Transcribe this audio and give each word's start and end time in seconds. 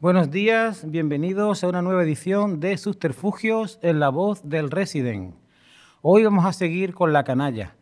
Buenos 0.00 0.30
días, 0.32 0.90
bienvenidos 0.90 1.62
a 1.62 1.68
una 1.68 1.82
nueva 1.82 2.02
edición 2.02 2.60
de 2.60 2.76
Subterfugios 2.78 3.78
en 3.82 4.00
la 4.00 4.08
voz 4.08 4.48
del 4.48 4.70
Resident. 4.70 5.34
Hoy 6.02 6.24
vamos 6.24 6.44
a 6.44 6.52
seguir 6.52 6.94
con 6.94 7.12
La 7.12 7.22
Canalla, 7.22 7.76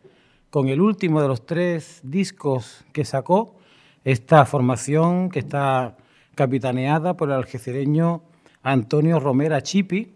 con 0.50 0.68
el 0.68 0.80
último 0.80 1.20
de 1.20 1.28
los 1.28 1.46
tres 1.46 2.00
discos 2.02 2.84
que 2.92 3.04
sacó 3.04 3.56
esta 4.04 4.44
formación 4.44 5.30
que 5.30 5.40
está 5.40 5.96
capitaneada 6.34 7.16
por 7.16 7.28
el 7.28 7.36
algecireño 7.36 8.22
Antonio 8.62 9.20
Romera 9.20 9.62
Chipi 9.62 10.12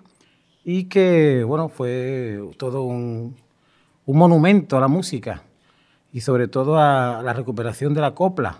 y 0.65 0.85
que, 0.85 1.45
bueno, 1.45 1.69
fue 1.69 2.41
todo 2.57 2.83
un, 2.83 3.37
monumento 4.07 4.77
a 4.77 4.81
la 4.81 4.89
música 4.89 5.45
y 6.13 6.21
sobre 6.23 6.49
todo 6.49 6.79
a 6.79 7.23
la 7.23 7.33
recuperación 7.33 7.95
de 7.95 8.01
la 8.01 8.15
copla 8.15 8.59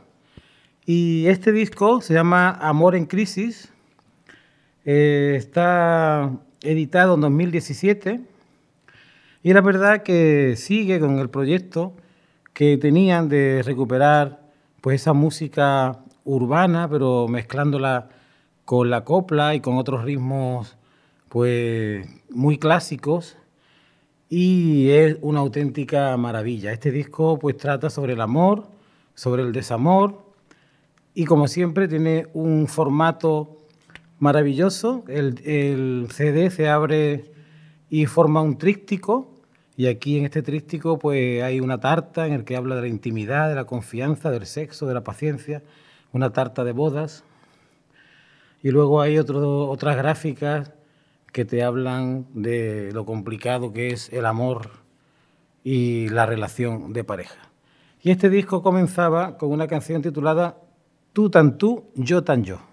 y 0.87 1.27
este 1.27 1.53
disco 1.53 2.01
se 2.01 2.15
llama 2.15 2.51
Amor 2.51 2.97
en 2.97 3.07
Crisis. 3.07 3.73
Eh, 4.85 5.35
está 5.37 6.33
editado 6.63 7.15
en 7.15 7.21
2017 7.21 8.21
y 9.43 9.53
la 9.53 9.61
verdad 9.61 10.03
que 10.03 10.55
sigue 10.57 11.01
con 11.01 11.19
el 11.19 11.31
proyecto 11.31 11.95
que 12.53 12.77
tenían 12.77 13.29
de 13.29 13.63
recuperar 13.65 14.41
pues 14.81 15.01
esa 15.01 15.13
música 15.13 16.01
urbana, 16.25 16.89
pero 16.89 17.29
mezclándola 17.29 18.09
con 18.65 18.91
la 18.91 19.05
copla 19.05 19.55
y 19.55 19.61
con 19.61 19.79
otros 19.79 20.05
ritmos 20.05 20.77
pues 21.29 22.07
muy 22.31 22.59
clásicos 22.59 23.37
y 24.29 24.91
es 24.91 25.17
una 25.23 25.41
auténtica 25.41 26.17
maravilla. 26.17 26.73
Este 26.73 26.91
disco 26.91 27.39
pues 27.39 27.57
trata 27.57 27.91
sobre 27.91 28.13
el 28.13 28.21
amor, 28.21 28.69
sobre 29.15 29.43
el 29.43 29.53
desamor 29.53 30.25
y 31.15 31.25
como 31.25 31.49
siempre 31.49 31.89
tiene 31.89 32.29
un 32.33 32.69
formato 32.69 33.59
maravilloso. 34.19 35.05
El, 35.09 36.07
CD 36.11 36.51
se 36.51 36.69
abre 36.69 37.33
y 37.89 38.07
forma 38.07 38.41
un 38.41 38.57
tríptico 38.57 39.30
y 39.81 39.87
aquí 39.87 40.19
en 40.19 40.27
este 40.27 40.43
tríptico 40.43 40.99
pues 40.99 41.43
hay 41.43 41.59
una 41.59 41.81
tarta 41.81 42.27
en 42.27 42.35
el 42.35 42.45
que 42.45 42.55
habla 42.55 42.75
de 42.75 42.83
la 42.83 42.89
intimidad, 42.89 43.49
de 43.49 43.55
la 43.55 43.65
confianza, 43.65 44.31
del 44.31 44.45
sexo, 44.45 44.85
de 44.85 44.93
la 44.93 45.05
paciencia, 45.05 45.63
una 46.13 46.35
tarta 46.35 46.65
de 46.65 46.73
bodas. 46.73 47.25
Y 48.63 48.73
luego 48.73 49.01
hay 49.01 49.17
otras 49.19 49.97
gráficas 49.97 50.75
que 51.33 51.47
te 51.47 51.63
hablan 51.63 52.27
de 52.35 52.93
lo 52.93 53.07
complicado 53.07 53.73
que 53.73 53.89
es 53.89 54.13
el 54.13 54.27
amor 54.27 54.69
y 55.65 56.11
la 56.11 56.27
relación 56.27 56.93
de 56.93 57.03
pareja. 57.03 57.51
Y 58.03 58.11
este 58.11 58.29
disco 58.29 58.63
comenzaba 58.63 59.39
con 59.39 59.51
una 59.51 59.67
canción 59.67 60.03
titulada 60.03 60.59
Tú 61.15 61.31
tan 61.31 61.57
tú, 61.57 61.87
yo 61.95 62.23
tan 62.23 62.45
yo. 62.45 62.70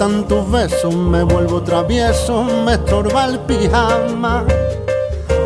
Faltan 0.00 0.26
tus 0.28 0.50
besos, 0.50 0.94
me 0.94 1.22
vuelvo 1.24 1.62
travieso, 1.62 2.42
me 2.64 2.72
estorba 2.72 3.26
el 3.26 3.38
pijama. 3.40 4.44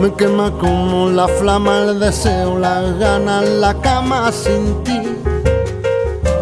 Me 0.00 0.12
quema 0.14 0.52
como 0.52 1.10
la 1.10 1.26
flama 1.26 1.78
el 1.78 1.98
deseo, 1.98 2.58
las 2.58 2.96
ganas, 2.98 3.48
la 3.48 3.74
cama 3.74 4.30
sin 4.30 4.82
ti. 4.84 5.00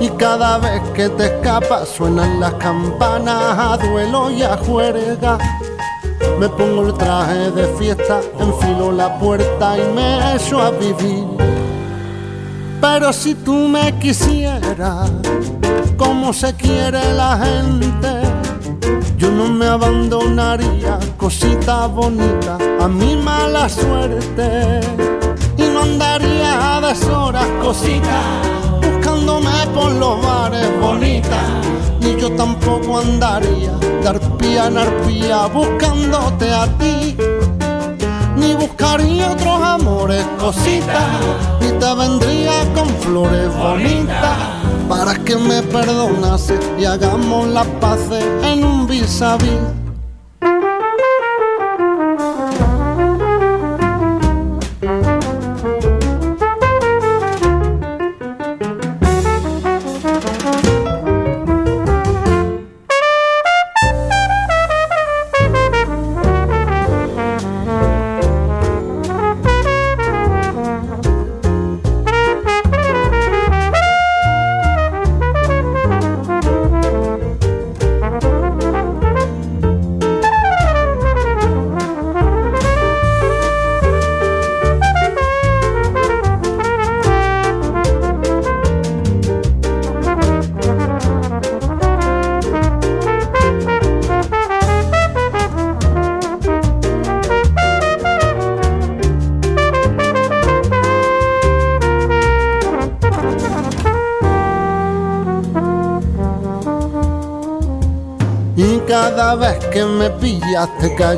Y 0.00 0.08
cada 0.10 0.58
vez 0.58 0.82
que 0.94 1.08
te 1.08 1.24
escapas 1.26 1.88
suenan 1.88 2.38
las 2.38 2.52
campanas 2.54 3.58
a 3.58 3.78
duelo 3.78 4.30
y 4.30 4.42
a 4.42 4.58
juerga. 4.58 5.38
Me 6.38 6.48
pongo 6.50 6.88
el 6.88 6.94
traje 6.94 7.50
de 7.52 7.66
fiesta, 7.78 8.20
enfilo 8.38 8.92
la 8.92 9.18
puerta 9.18 9.78
y 9.78 9.94
me 9.94 10.34
echo 10.34 10.60
a 10.60 10.70
vivir. 10.70 11.61
Pero 12.82 13.12
si 13.12 13.34
tú 13.34 13.68
me 13.68 13.96
quisieras 13.98 15.10
como 15.96 16.32
se 16.32 16.52
quiere 16.54 17.14
la 17.14 17.38
gente. 17.38 18.12
Yo 19.16 19.30
no 19.30 19.46
me 19.48 19.66
abandonaría, 19.66 20.98
cosita 21.16 21.86
bonita, 21.86 22.58
a 22.80 22.88
mi 22.88 23.14
mala 23.14 23.68
suerte. 23.68 24.80
Y 25.56 25.62
no 25.62 25.82
andaría 25.82 26.76
a 26.76 26.80
deshoras, 26.80 27.46
cosita, 27.62 28.20
buscándome 28.80 29.66
por 29.74 29.92
los 29.92 30.20
bares 30.26 30.68
bonitas. 30.80 31.46
Ni 32.00 32.20
yo 32.20 32.32
tampoco 32.32 32.98
andaría 32.98 33.72
de 34.02 34.08
arpía 34.08 34.66
en 34.66 34.78
arpía, 34.78 35.46
buscándote 35.46 36.52
a 36.52 36.66
ti. 36.78 37.16
Ni 38.72 38.78
buscaría 38.78 39.32
otros 39.32 39.62
amores, 39.62 40.24
cosita, 40.38 41.06
ni 41.60 41.68
te 41.78 41.94
vendría 41.94 42.52
con 42.74 42.88
flores 43.00 43.54
bonitas 43.54 44.38
para 44.88 45.14
que 45.14 45.36
me 45.36 45.62
perdonase 45.62 46.58
y 46.78 46.84
hagamos 46.84 47.48
la 47.48 47.64
paz 47.80 48.00
en 48.42 48.64
un 48.64 48.86
vis 48.86 49.20
a 49.20 49.36
vis. 49.36 49.81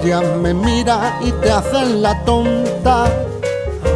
Te 0.05 0.11
callas, 0.11 0.37
me 0.37 0.55
miras 0.55 1.15
y 1.23 1.33
te 1.33 1.51
haces 1.51 1.89
la 1.89 2.19
tonta. 2.25 3.07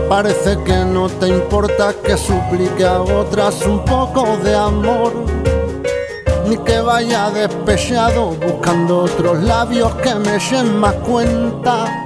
Parece 0.08 0.56
que 0.64 0.76
no 0.84 1.08
te 1.08 1.28
importa 1.28 1.92
que 2.02 2.16
suplique 2.16 2.84
a 2.84 3.02
otras 3.02 3.64
un 3.66 3.84
poco 3.84 4.38
de 4.42 4.54
amor. 4.54 5.12
Ni 6.46 6.56
que 6.58 6.80
vaya 6.80 7.30
despechado 7.30 8.30
buscando 8.30 9.00
otros 9.00 9.42
labios 9.42 9.94
que 9.96 10.14
me 10.14 10.36
echen 10.36 10.78
más 10.78 10.94
cuenta. 10.94 12.02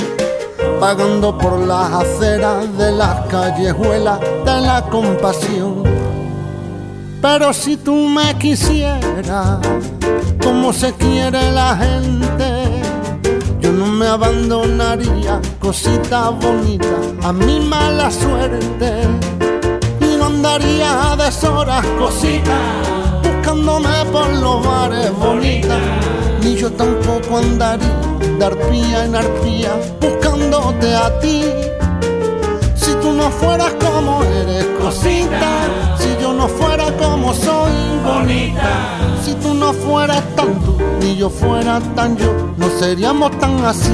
Pagando 0.80 1.38
por 1.38 1.60
las 1.60 1.92
aceras 1.92 2.76
de 2.76 2.92
las 2.92 3.26
callejuelas 3.28 4.20
de 4.20 4.60
la 4.60 4.82
compasión. 4.90 5.84
Pero 7.20 7.52
si 7.52 7.76
tú 7.76 7.94
me 7.94 8.36
quisieras 8.36 9.60
como 10.42 10.72
se 10.72 10.92
quiere 10.94 11.52
la 11.52 11.76
gente. 11.76 12.81
Yo 13.62 13.70
no 13.70 13.86
me 13.86 14.08
abandonaría, 14.08 15.40
cosita 15.60 16.30
bonita, 16.30 16.96
a 17.22 17.32
mi 17.32 17.60
mala 17.60 18.10
suerte. 18.10 19.02
Y 20.00 20.16
no 20.16 20.26
andaría 20.26 21.12
a 21.12 21.16
deshoras 21.16 21.86
cositas, 21.96 22.58
buscándome 23.22 24.04
por 24.10 24.28
los 24.34 24.66
mares 24.66 25.16
bonitas. 25.16 25.78
Ni 26.42 26.56
yo 26.56 26.72
tampoco 26.72 27.38
andaría 27.38 28.00
de 28.38 28.44
arpía 28.44 29.04
en 29.04 29.14
arpía, 29.14 29.70
buscándote 30.00 30.94
a 30.96 31.20
ti. 31.20 31.44
No 33.22 33.30
fueras 33.30 33.72
como 33.74 34.24
eres 34.24 34.66
cosita, 34.80 35.68
si 35.96 36.08
yo 36.20 36.32
no 36.32 36.48
fuera 36.48 36.90
como 36.96 37.32
soy 37.32 37.70
bonita, 38.04 38.98
si 39.24 39.32
tú 39.34 39.54
no 39.54 39.72
fueras 39.72 40.24
tan 40.34 40.58
tú, 40.58 40.76
ni 41.00 41.14
yo 41.14 41.30
fuera 41.30 41.78
tan 41.94 42.16
yo, 42.16 42.26
no 42.56 42.68
seríamos 42.80 43.30
tan 43.38 43.64
así. 43.64 43.92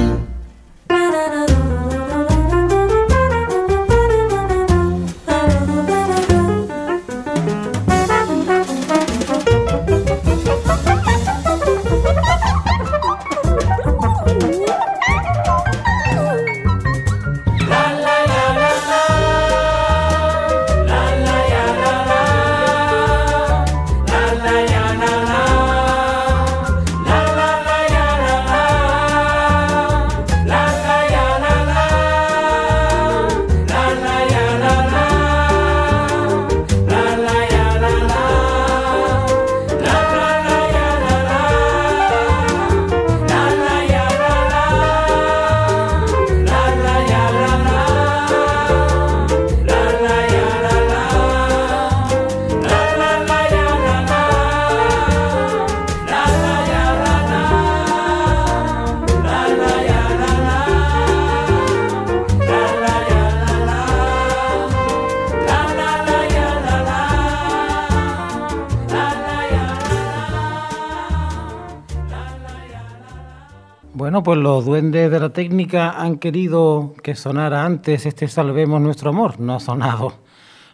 Pues 74.24 74.38
los 74.38 74.64
duendes 74.64 75.10
de 75.10 75.20
la 75.20 75.28
técnica 75.30 75.90
han 75.90 76.18
querido 76.18 76.94
que 77.02 77.14
sonara 77.14 77.64
antes 77.64 78.04
este 78.04 78.26
Salvemos 78.26 78.80
nuestro 78.80 79.10
amor. 79.10 79.38
No 79.38 79.54
ha 79.54 79.60
sonado 79.60 80.14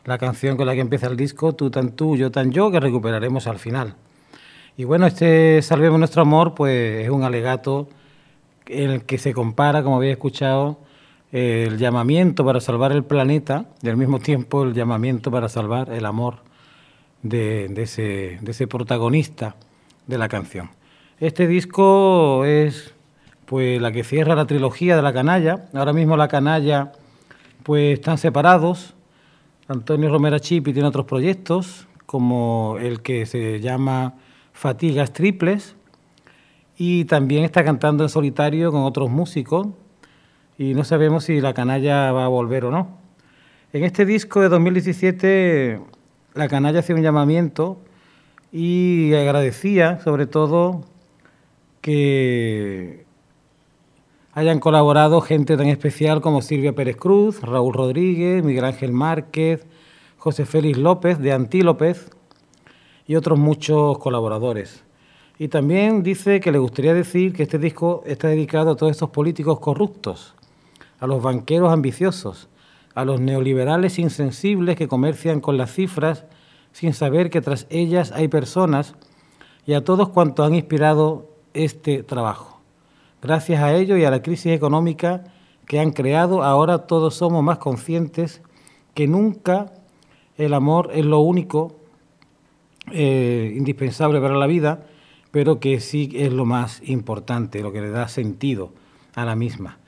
la 0.04 0.18
canción 0.18 0.56
con 0.56 0.66
la 0.66 0.74
que 0.74 0.80
empieza 0.80 1.08
el 1.08 1.16
disco, 1.16 1.52
Tú 1.52 1.70
tan 1.70 1.92
tú, 1.92 2.16
yo 2.16 2.30
tan 2.30 2.52
yo, 2.52 2.70
que 2.70 2.80
recuperaremos 2.80 3.46
al 3.46 3.58
final. 3.58 3.96
Y 4.76 4.84
bueno, 4.84 5.06
este 5.06 5.60
Salvemos 5.62 5.98
nuestro 5.98 6.22
amor, 6.22 6.54
pues 6.54 7.04
es 7.04 7.10
un 7.10 7.22
alegato 7.22 7.88
en 8.66 8.90
el 8.90 9.04
que 9.04 9.18
se 9.18 9.34
compara, 9.34 9.82
como 9.82 9.96
habéis 9.96 10.12
escuchado, 10.12 10.78
el 11.30 11.76
llamamiento 11.76 12.44
para 12.44 12.60
salvar 12.60 12.92
el 12.92 13.04
planeta 13.04 13.66
y 13.82 13.90
al 13.90 13.98
mismo 13.98 14.20
tiempo 14.20 14.62
el 14.62 14.72
llamamiento 14.72 15.30
para 15.30 15.48
salvar 15.50 15.92
el 15.92 16.06
amor 16.06 16.36
de, 17.22 17.68
de, 17.68 18.38
de 18.40 18.50
ese 18.50 18.66
protagonista 18.66 19.56
de 20.06 20.18
la 20.18 20.28
canción. 20.28 20.70
Este 21.20 21.46
disco 21.46 22.44
es 22.44 22.93
pues 23.54 23.80
la 23.80 23.92
que 23.92 24.02
cierra 24.02 24.34
la 24.34 24.46
trilogía 24.46 24.96
de 24.96 25.02
la 25.02 25.12
canalla. 25.12 25.66
Ahora 25.74 25.92
mismo 25.92 26.16
la 26.16 26.26
canalla 26.26 26.90
pues 27.62 28.00
están 28.00 28.18
separados. 28.18 28.94
Antonio 29.68 30.10
Romera 30.10 30.40
Chipi 30.40 30.72
tiene 30.72 30.88
otros 30.88 31.06
proyectos, 31.06 31.86
como 32.04 32.78
el 32.80 33.00
que 33.00 33.26
se 33.26 33.60
llama 33.60 34.14
Fatigas 34.52 35.12
Triples, 35.12 35.76
y 36.76 37.04
también 37.04 37.44
está 37.44 37.62
cantando 37.62 38.02
en 38.02 38.08
solitario 38.08 38.72
con 38.72 38.82
otros 38.82 39.08
músicos, 39.08 39.68
y 40.58 40.74
no 40.74 40.82
sabemos 40.82 41.22
si 41.22 41.40
la 41.40 41.54
canalla 41.54 42.10
va 42.10 42.24
a 42.24 42.28
volver 42.28 42.64
o 42.64 42.72
no. 42.72 42.98
En 43.72 43.84
este 43.84 44.04
disco 44.04 44.40
de 44.40 44.48
2017, 44.48 45.80
la 46.34 46.48
canalla 46.48 46.80
hacía 46.80 46.96
un 46.96 47.02
llamamiento 47.02 47.78
y 48.50 49.14
agradecía 49.14 50.00
sobre 50.00 50.26
todo 50.26 50.82
que 51.82 53.04
hayan 54.34 54.58
colaborado 54.58 55.20
gente 55.20 55.56
tan 55.56 55.68
especial 55.68 56.20
como 56.20 56.42
Silvia 56.42 56.74
Pérez 56.74 56.96
Cruz, 56.96 57.40
Raúl 57.40 57.72
Rodríguez, 57.72 58.42
Miguel 58.42 58.64
Ángel 58.64 58.92
Márquez, 58.92 59.64
José 60.18 60.44
Félix 60.44 60.76
López 60.76 61.20
de 61.20 61.32
Antílopez 61.32 62.10
y 63.06 63.14
otros 63.14 63.38
muchos 63.38 63.98
colaboradores. 63.98 64.82
Y 65.38 65.48
también 65.48 66.02
dice 66.02 66.40
que 66.40 66.50
le 66.50 66.58
gustaría 66.58 66.94
decir 66.94 67.32
que 67.32 67.44
este 67.44 67.58
disco 67.58 68.02
está 68.06 68.28
dedicado 68.28 68.72
a 68.72 68.76
todos 68.76 68.90
estos 68.92 69.10
políticos 69.10 69.60
corruptos, 69.60 70.34
a 70.98 71.06
los 71.06 71.22
banqueros 71.22 71.72
ambiciosos, 71.72 72.48
a 72.94 73.04
los 73.04 73.20
neoliberales 73.20 73.98
insensibles 73.98 74.76
que 74.76 74.88
comercian 74.88 75.40
con 75.40 75.56
las 75.56 75.72
cifras 75.72 76.24
sin 76.72 76.92
saber 76.92 77.30
que 77.30 77.40
tras 77.40 77.66
ellas 77.70 78.10
hay 78.10 78.26
personas 78.26 78.94
y 79.64 79.74
a 79.74 79.84
todos 79.84 80.08
cuantos 80.08 80.46
han 80.46 80.54
inspirado 80.54 81.30
este 81.52 82.02
trabajo. 82.02 82.53
Gracias 83.24 83.62
a 83.62 83.72
ello 83.72 83.96
y 83.96 84.04
a 84.04 84.10
la 84.10 84.20
crisis 84.20 84.52
económica 84.52 85.24
que 85.66 85.80
han 85.80 85.92
creado, 85.92 86.42
ahora 86.42 86.80
todos 86.80 87.14
somos 87.14 87.42
más 87.42 87.56
conscientes 87.56 88.42
que 88.92 89.08
nunca 89.08 89.72
el 90.36 90.52
amor 90.52 90.90
es 90.92 91.06
lo 91.06 91.20
único 91.20 91.74
eh, 92.92 93.54
indispensable 93.56 94.20
para 94.20 94.36
la 94.36 94.46
vida, 94.46 94.84
pero 95.30 95.58
que 95.58 95.80
sí 95.80 96.12
es 96.14 96.34
lo 96.34 96.44
más 96.44 96.82
importante, 96.86 97.62
lo 97.62 97.72
que 97.72 97.80
le 97.80 97.88
da 97.88 98.08
sentido 98.08 98.74
a 99.14 99.24
la 99.24 99.36
misma. 99.36 99.78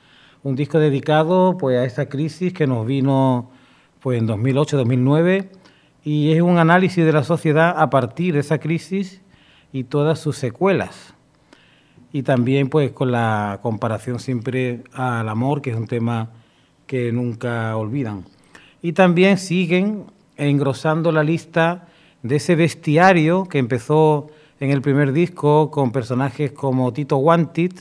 Un 0.42 0.56
disco 0.56 0.78
dedicado 0.78 1.58
pues, 1.58 1.76
a 1.76 1.84
esta 1.84 2.08
crisis 2.08 2.54
que 2.54 2.66
nos 2.66 2.86
vino 2.86 3.50
pues, 4.00 4.18
en 4.18 4.28
2008-2009 4.28 5.50
y 6.04 6.32
es 6.32 6.40
un 6.40 6.56
análisis 6.56 7.04
de 7.04 7.12
la 7.12 7.22
sociedad 7.22 7.74
a 7.76 7.90
partir 7.90 8.32
de 8.32 8.40
esa 8.40 8.56
crisis 8.56 9.20
y 9.74 9.84
todas 9.84 10.20
sus 10.20 10.38
secuelas 10.38 11.15
y 12.16 12.22
también 12.22 12.70
pues 12.70 12.92
con 12.92 13.12
la 13.12 13.60
comparación 13.60 14.20
siempre 14.20 14.80
al 14.94 15.28
amor, 15.28 15.60
que 15.60 15.68
es 15.68 15.76
un 15.76 15.86
tema 15.86 16.30
que 16.86 17.12
nunca 17.12 17.76
olvidan. 17.76 18.24
Y 18.80 18.94
también 18.94 19.36
siguen 19.36 20.04
engrosando 20.38 21.12
la 21.12 21.22
lista 21.22 21.88
de 22.22 22.36
ese 22.36 22.56
bestiario 22.56 23.44
que 23.44 23.58
empezó 23.58 24.28
en 24.60 24.70
el 24.70 24.80
primer 24.80 25.12
disco 25.12 25.70
con 25.70 25.92
personajes 25.92 26.52
como 26.52 26.90
Tito 26.94 27.18
Wanted, 27.18 27.72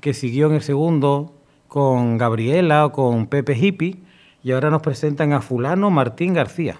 que 0.00 0.14
siguió 0.14 0.46
en 0.46 0.54
el 0.54 0.62
segundo 0.62 1.34
con 1.66 2.18
Gabriela 2.18 2.86
o 2.86 2.92
con 2.92 3.26
Pepe 3.26 3.58
Hippie, 3.58 3.96
y 4.44 4.52
ahora 4.52 4.70
nos 4.70 4.80
presentan 4.80 5.32
a 5.32 5.40
fulano 5.40 5.90
Martín 5.90 6.34
García. 6.34 6.78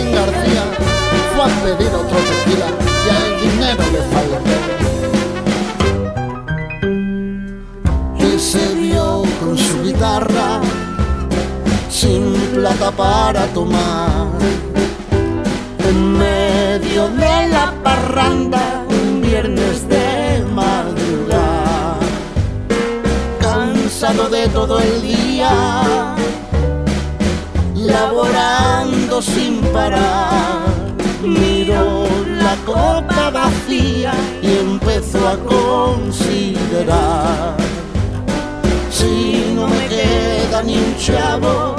Martín 0.00 0.14
García 0.14 0.64
fue 1.34 1.44
a 1.44 1.46
pedir 1.62 1.92
otro 1.94 2.18
tequila 2.28 2.68
y 3.04 3.08
el 3.20 3.30
dinero 3.50 3.84
le 3.92 4.02
faltó. 4.12 4.38
Y 8.18 8.28
se 8.38 8.64
vio 8.76 9.22
con 9.40 9.58
su 9.58 9.82
guitarra 9.82 10.60
sin 11.90 12.32
plata 12.54 12.90
para 12.92 13.46
tomar. 13.48 14.28
En 15.86 16.18
medio 16.18 17.08
de 17.08 17.48
la 17.48 17.74
parranda, 17.82 18.84
un 18.88 19.20
viernes 19.20 19.86
de 19.88 20.44
madrugada, 20.54 21.98
cansado 23.40 24.28
de 24.30 24.48
todo 24.48 24.78
el 24.80 25.02
día 25.02 26.16
sin 29.20 29.60
parar. 29.72 30.64
Miró 31.22 32.06
la 32.26 32.56
copa 32.64 33.30
vacía 33.30 34.12
y 34.42 34.58
empezó 34.58 35.28
a 35.28 35.36
considerar. 35.36 36.90
Si 38.90 39.52
no 39.54 39.68
me 39.68 39.86
queda 39.86 40.62
ni 40.62 40.76
un 40.76 40.96
chavo, 40.96 41.76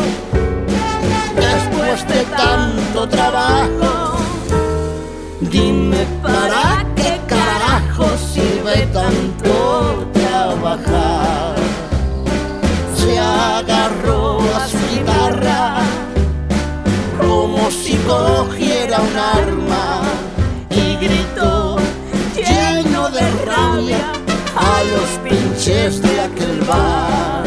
después 1.35 2.07
de 2.07 2.23
tanto 2.35 3.07
trabajo, 3.09 4.17
dime 5.39 6.05
para 6.21 6.85
qué 6.95 7.19
carajo 7.27 8.05
sirve 8.33 8.87
trabajar. 10.13 11.00
Un 19.01 19.17
arma 19.17 20.01
y 20.69 20.95
gritó 20.97 21.77
lleno 22.35 23.09
de 23.09 23.21
rabia 23.45 24.11
a 24.55 24.83
los 24.83 25.09
pinches 25.23 26.01
de 26.01 26.21
aquel 26.21 26.61
bar. 26.61 27.43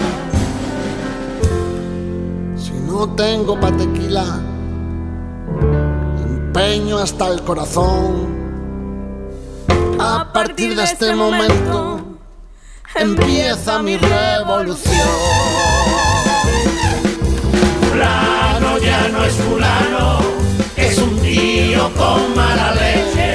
Si 2.56 2.72
no 2.72 3.08
tengo 3.14 3.58
pa' 3.58 3.72
tequila, 3.72 4.40
empeño 6.26 6.98
hasta 6.98 7.28
el 7.28 7.42
corazón. 7.42 8.34
A 9.98 10.32
partir 10.32 10.74
de 10.76 10.84
este 10.84 11.14
momento 11.14 12.00
empieza 12.96 13.80
mi 13.80 13.96
revolución. 13.96 15.73
Tío 21.84 21.94
con 21.94 22.34
mala 22.34 22.72
leche, 22.72 23.34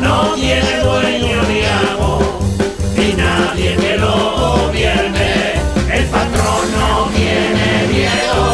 no 0.00 0.34
tiene 0.34 0.80
dueño 0.80 1.42
ni 1.48 1.62
amo, 1.90 2.18
ni 2.96 3.12
nadie 3.12 3.76
que 3.76 3.96
lo 3.98 4.66
gobierne. 4.66 5.54
El 5.92 6.04
patrón 6.06 6.64
no 6.78 7.08
tiene 7.14 7.68
miedo 7.92 8.44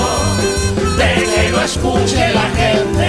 de 0.99 1.11
que 1.33 1.51
lo 1.51 1.63
escuche 1.63 2.33
la 2.33 2.49
gente, 2.61 3.00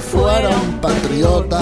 fuera 0.00 0.48
un 0.48 0.78
patriota? 0.80 1.60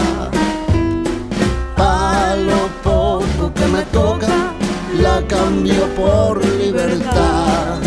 Pa' 1.76 2.34
lo 2.36 2.68
poco 2.82 3.52
que 3.54 3.66
me 3.66 3.82
toca, 3.92 4.52
la 5.00 5.22
cambio 5.26 5.86
por 5.96 6.44
libertad. 6.44 7.78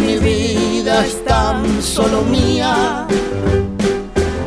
Mi 0.00 0.16
vida 0.18 1.04
es 1.04 1.24
tan 1.24 1.82
solo 1.82 2.22
mía 2.22 3.06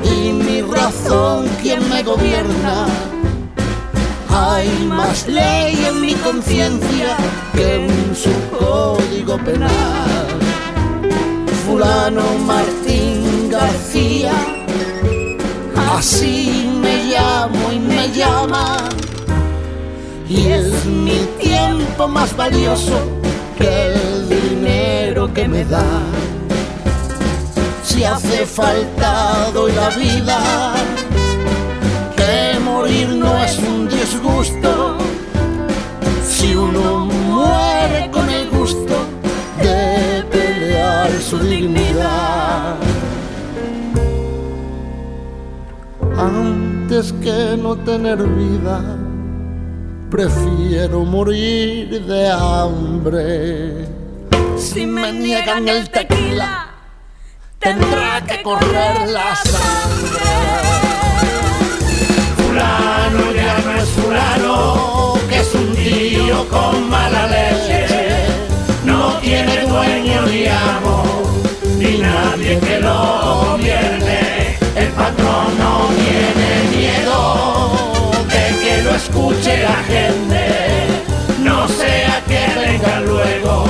y 0.03 0.31
mi 0.31 0.61
razón 0.61 1.47
quien 1.61 1.87
me 1.89 2.03
gobierna. 2.03 2.87
Hay 4.29 4.69
más 4.85 5.27
ley 5.27 5.85
en 5.87 6.01
mi 6.01 6.13
conciencia 6.13 7.17
que 7.53 7.85
en 7.85 8.15
su 8.15 8.33
código 8.57 9.37
penal. 9.37 10.27
Fulano 11.65 12.23
Martín 12.45 13.49
García, 13.49 14.31
así 15.97 16.69
me 16.79 17.05
llamo 17.05 17.71
y 17.71 17.79
me 17.79 18.11
llama. 18.11 18.77
Y 20.29 20.47
es 20.47 20.85
mi 20.85 21.19
tiempo 21.39 22.07
más 22.07 22.35
valioso 22.35 22.99
que 23.57 23.69
el 23.87 24.29
dinero 24.29 25.33
que 25.33 25.47
me 25.47 25.65
da. 25.65 25.85
Si 27.83 28.03
hace 28.03 28.45
falta 28.45 29.49
doy 29.53 29.71
la 29.71 29.89
vida 29.89 30.39
que 32.15 32.59
morir 32.59 33.07
no 33.09 33.35
es 33.43 33.57
un 33.57 33.87
disgusto 33.89 34.97
si 36.29 36.55
uno 36.55 37.05
muere 37.05 38.11
con 38.11 38.29
el 38.29 38.47
gusto 38.49 38.95
de 39.63 40.23
pelear 40.29 41.09
su 41.27 41.39
dignidad. 41.39 41.76
Antes 46.17 47.13
que 47.21 47.55
no 47.61 47.75
tener 47.75 48.17
vida, 48.17 48.81
prefiero 50.09 51.05
morir 51.05 52.03
de 52.05 52.31
hambre. 52.31 53.87
Si 54.57 54.87
me 54.87 55.13
niegan 55.13 55.67
el 55.67 55.87
tequila, 55.91 56.69
tendrá 57.59 58.21
que 58.25 58.41
correr 58.41 59.09
la 59.09 59.35
sangre. 59.35 60.25
Fulano 62.37 63.33
ya 63.33 63.59
no 63.59 63.71
es 63.73 63.89
fulano, 63.89 65.13
que 65.29 65.39
es 65.41 65.53
un 65.53 65.75
tío 65.75 66.49
con 66.49 66.89
mala 66.89 67.27
leche. 67.27 67.76
Gente. 79.83 80.45
No 81.43 81.67
sea 81.67 82.23
que 82.27 82.41
vengan 82.59 83.05
luego 83.05 83.65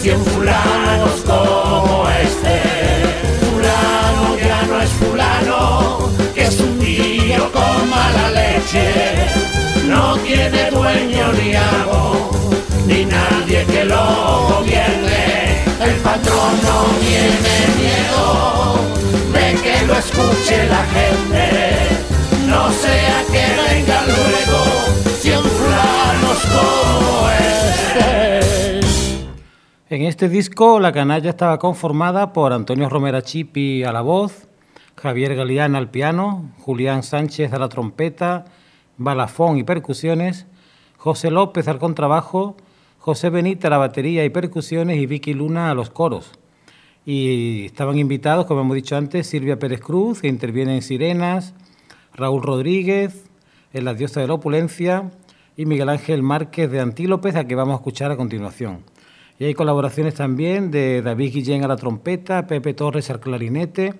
cien 0.00 0.24
fulanos 0.24 1.20
como 1.26 2.08
este. 2.22 2.56
Fulano 3.50 4.36
ya 4.38 4.62
no 4.66 4.80
es 4.80 4.90
fulano, 4.90 6.10
que 6.34 6.42
es 6.42 6.60
un 6.60 6.78
tío 6.78 7.50
con 7.52 7.90
mala 7.90 8.30
leche. 8.30 8.90
No 9.86 10.16
tiene 10.18 10.70
dueño 10.70 11.32
ni 11.32 11.54
amo, 11.54 12.30
ni 12.86 13.04
nadie 13.04 13.64
que 13.66 13.84
lo 13.84 14.48
gobierne. 14.48 15.64
El 15.80 15.94
patrón 16.02 16.52
no 16.62 16.84
tiene 17.00 17.56
miedo 17.80 18.78
de 19.32 19.60
que 19.62 19.86
lo 19.86 19.94
escuche 19.94 20.66
la 20.68 20.84
gente. 20.96 21.46
No 22.46 22.70
sea 22.72 23.24
que 23.30 23.44
vengan 23.62 24.06
luego 24.06 24.79
En 29.90 30.02
este 30.02 30.28
disco, 30.28 30.78
la 30.78 30.92
canalla 30.92 31.30
estaba 31.30 31.58
conformada 31.58 32.32
por 32.32 32.52
Antonio 32.52 32.88
Romera 32.88 33.22
Chipi 33.22 33.82
a 33.82 33.90
la 33.90 34.02
voz, 34.02 34.46
Javier 34.94 35.34
Galeana 35.34 35.78
al 35.78 35.90
piano, 35.90 36.48
Julián 36.60 37.02
Sánchez 37.02 37.52
a 37.52 37.58
la 37.58 37.68
trompeta, 37.68 38.44
balafón 38.98 39.58
y 39.58 39.64
percusiones, 39.64 40.46
José 40.96 41.32
López 41.32 41.66
al 41.66 41.80
contrabajo, 41.80 42.56
José 42.98 43.30
Benítez 43.30 43.64
a 43.64 43.70
la 43.70 43.78
batería 43.78 44.24
y 44.24 44.30
percusiones 44.30 44.98
y 44.98 45.06
Vicky 45.06 45.34
Luna 45.34 45.72
a 45.72 45.74
los 45.74 45.90
coros. 45.90 46.32
Y 47.04 47.64
estaban 47.64 47.98
invitados, 47.98 48.46
como 48.46 48.60
hemos 48.60 48.76
dicho 48.76 48.96
antes, 48.96 49.26
Silvia 49.26 49.58
Pérez 49.58 49.80
Cruz, 49.80 50.20
que 50.20 50.28
interviene 50.28 50.76
en 50.76 50.82
Sirenas, 50.82 51.54
Raúl 52.14 52.42
Rodríguez, 52.42 53.24
en 53.72 53.84
La 53.84 53.94
Diosa 53.94 54.20
de 54.20 54.28
la 54.28 54.34
Opulencia, 54.34 55.10
y 55.60 55.66
Miguel 55.66 55.90
Ángel 55.90 56.22
Márquez 56.22 56.70
de 56.70 56.80
Antílopez, 56.80 57.36
a 57.36 57.46
que 57.46 57.54
vamos 57.54 57.72
a 57.74 57.76
escuchar 57.76 58.10
a 58.10 58.16
continuación. 58.16 58.78
Y 59.38 59.44
hay 59.44 59.52
colaboraciones 59.52 60.14
también 60.14 60.70
de 60.70 61.02
David 61.02 61.34
Guillén 61.34 61.62
a 61.64 61.68
la 61.68 61.76
trompeta, 61.76 62.46
Pepe 62.46 62.72
Torres 62.72 63.10
al 63.10 63.20
clarinete, 63.20 63.92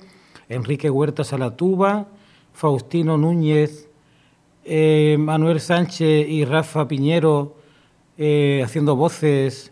Enrique 0.49 0.88
Huertas 0.88 1.35
a 1.35 1.38
la 1.38 1.55
tuba, 1.57 2.09
Faustino 2.55 3.19
Núñez, 3.19 3.90
eh, 4.64 5.17
Manuel 5.19 5.61
Sánchez 5.61 6.26
y 6.31 6.47
Rafa 6.47 6.88
Piñero 6.88 7.57
eh, 8.17 8.62
haciendo 8.64 8.97
voces 8.97 9.71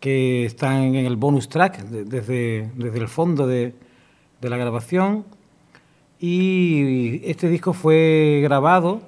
que 0.00 0.46
están 0.46 0.94
en 0.94 1.04
el 1.04 1.16
bonus 1.16 1.50
track 1.50 1.82
de- 1.90 2.04
desde, 2.04 2.70
desde 2.74 2.98
el 3.00 3.08
fondo 3.08 3.46
de, 3.46 3.74
de 4.40 4.48
la 4.48 4.56
grabación. 4.56 5.26
Y 6.20 7.20
este 7.30 7.50
disco 7.50 7.74
fue 7.74 8.40
grabado 8.42 9.02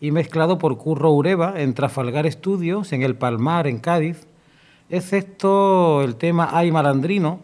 y 0.00 0.10
mezclado 0.12 0.58
por 0.58 0.78
Curro 0.78 1.12
Ureva 1.12 1.60
en 1.60 1.74
Trafalgar 1.74 2.30
Studios, 2.30 2.92
en 2.92 3.02
El 3.02 3.16
Palmar, 3.16 3.66
en 3.66 3.78
Cádiz, 3.78 4.26
excepto 4.90 6.02
el 6.02 6.16
tema 6.16 6.50
Ay 6.52 6.70
Malandrino, 6.70 7.40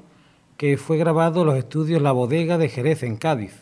que 0.57 0.77
fue 0.77 0.97
grabado 0.97 1.41
en 1.41 1.49
los 1.49 1.57
estudios 1.57 2.01
La 2.01 2.13
Bodega 2.13 2.59
de 2.59 2.69
Jerez, 2.69 3.03
en 3.03 3.17
Cádiz. 3.17 3.61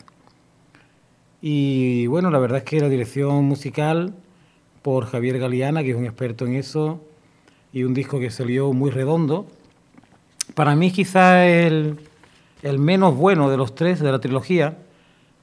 Y 1.41 2.07
bueno, 2.07 2.29
la 2.29 2.39
verdad 2.39 2.59
es 2.59 2.63
que 2.63 2.79
la 2.79 2.87
dirección 2.87 3.43
musical 3.45 4.13
por 4.81 5.07
Javier 5.07 5.39
Galeana, 5.39 5.81
que 5.83 5.91
es 5.91 5.95
un 5.95 6.05
experto 6.05 6.45
en 6.45 6.55
eso, 6.55 7.01
y 7.73 7.83
un 7.83 7.93
disco 7.93 8.19
que 8.19 8.29
salió 8.29 8.71
muy 8.73 8.91
redondo. 8.91 9.47
Para 10.53 10.75
mí 10.75 10.91
quizá 10.91 11.47
el, 11.47 11.97
el 12.61 12.77
menos 12.77 13.15
bueno 13.15 13.49
de 13.49 13.57
los 13.57 13.73
tres 13.73 13.99
de 13.99 14.11
la 14.11 14.19
trilogía, 14.19 14.77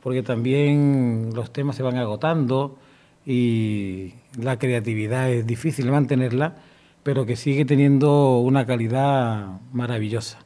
porque 0.03 0.23
también 0.23 1.31
los 1.35 1.53
temas 1.53 1.75
se 1.77 1.83
van 1.83 1.97
agotando 1.97 2.79
y 3.27 4.15
la 4.39 4.59
creatividad 4.59 5.31
es 5.31 5.47
difícil 5.47 5.91
mantenerla, 5.91 6.57
pero 7.03 7.27
que 7.27 7.37
sigue 7.37 7.65
teniendo 7.65 8.39
una 8.39 8.67
calidad 8.67 9.61
maravillosa. 9.73 10.39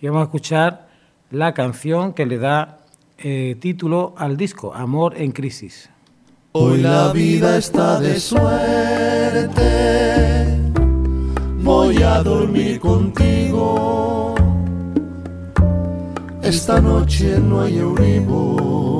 Y 0.00 0.06
vamos 0.06 0.22
a 0.22 0.24
escuchar 0.24 0.88
la 1.30 1.54
canción 1.54 2.12
que 2.12 2.26
le 2.26 2.38
da 2.38 2.78
eh, 3.18 3.56
título 3.60 4.14
al 4.16 4.36
disco, 4.36 4.74
Amor 4.74 5.14
en 5.16 5.32
Crisis. 5.32 5.90
Hoy 6.52 6.82
la 6.82 7.12
vida 7.12 7.56
está 7.56 7.98
de 7.98 8.20
suerte, 8.20 9.60
voy 11.62 12.02
a 12.02 12.22
dormir 12.22 12.78
contigo. 12.78 14.34
Esta 16.42 16.80
noche 16.80 17.40
no 17.40 17.62
hay 17.62 17.78
Euribor 17.78 18.93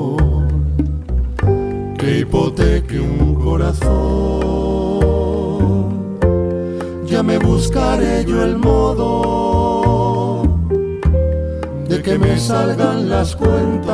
que 2.05 2.19
hipoteque 2.19 2.99
un 2.99 3.33
corazón. 3.35 3.89
Ya 7.07 7.23
me 7.23 7.39
buscaré 7.39 8.23
yo 8.25 8.43
el 8.43 8.57
modo 8.57 10.43
de 11.89 12.01
que 12.03 12.19
me 12.19 12.37
salgan 12.37 13.09
las 13.09 13.35
cuentas 13.35 13.85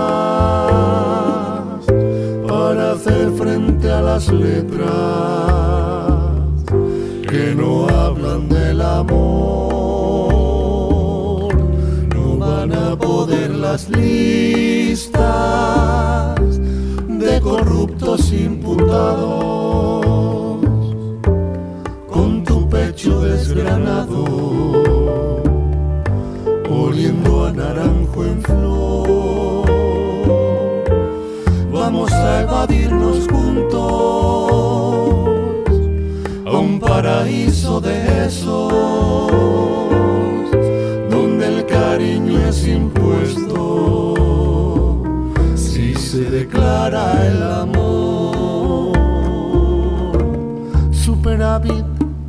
para 2.47 2.91
hacer 2.93 3.31
frente 3.31 3.89
a 3.89 4.01
las 4.01 4.27
letras 4.27 4.89
que 7.29 7.55
no 7.55 7.87
hablan 7.87 8.49
del 8.49 8.81
amor. 8.81 9.11
No 12.15 12.37
van 12.37 12.73
a 12.73 12.97
poder 12.97 13.51
las 13.51 13.89
listas 13.89 14.71
corruptos 17.41 18.31
imputados 18.31 20.20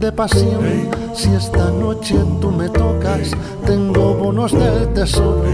de 0.03 0.11
pasión, 0.11 0.91
si 1.15 1.33
esta 1.33 1.71
noche 1.71 2.17
tú 2.41 2.51
me 2.51 2.69
tocas, 2.69 3.31
tengo 3.65 4.15
bonos 4.15 4.51
del 4.51 4.93
tesoro. 4.95 5.45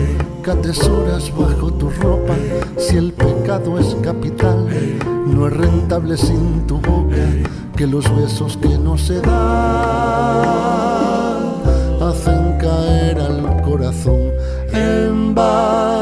Que 0.43 0.53
atesoras 0.53 1.31
bajo 1.37 1.71
tu 1.71 1.91
ropa. 1.91 2.35
Si 2.79 2.97
el 2.97 3.13
pecado 3.13 3.79
es 3.79 3.95
capital, 3.97 4.67
no 5.27 5.49
es 5.49 5.53
rentable 5.53 6.17
sin 6.17 6.67
tu 6.67 6.81
boca, 6.81 7.27
que 7.77 7.87
los 7.87 8.05
besos 8.17 8.57
que 8.57 8.79
no 8.79 8.97
se 8.97 9.21
dan 9.21 9.35
hacen 12.01 12.57
caer 12.59 13.21
al 13.21 13.61
corazón. 13.61 14.31
En 14.73 15.35
bancarrota. 15.35 15.98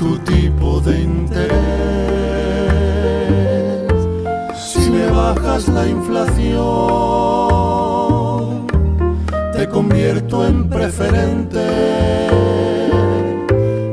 Tu 0.00 0.16
tipo 0.20 0.80
de 0.80 1.02
interés. 1.02 1.60
Si 4.56 4.90
me 4.90 5.06
bajas 5.10 5.68
la 5.68 5.86
inflación, 5.86 6.56
te 9.52 9.68
convierto 9.68 10.46
en 10.46 10.70
preferente 10.70 11.60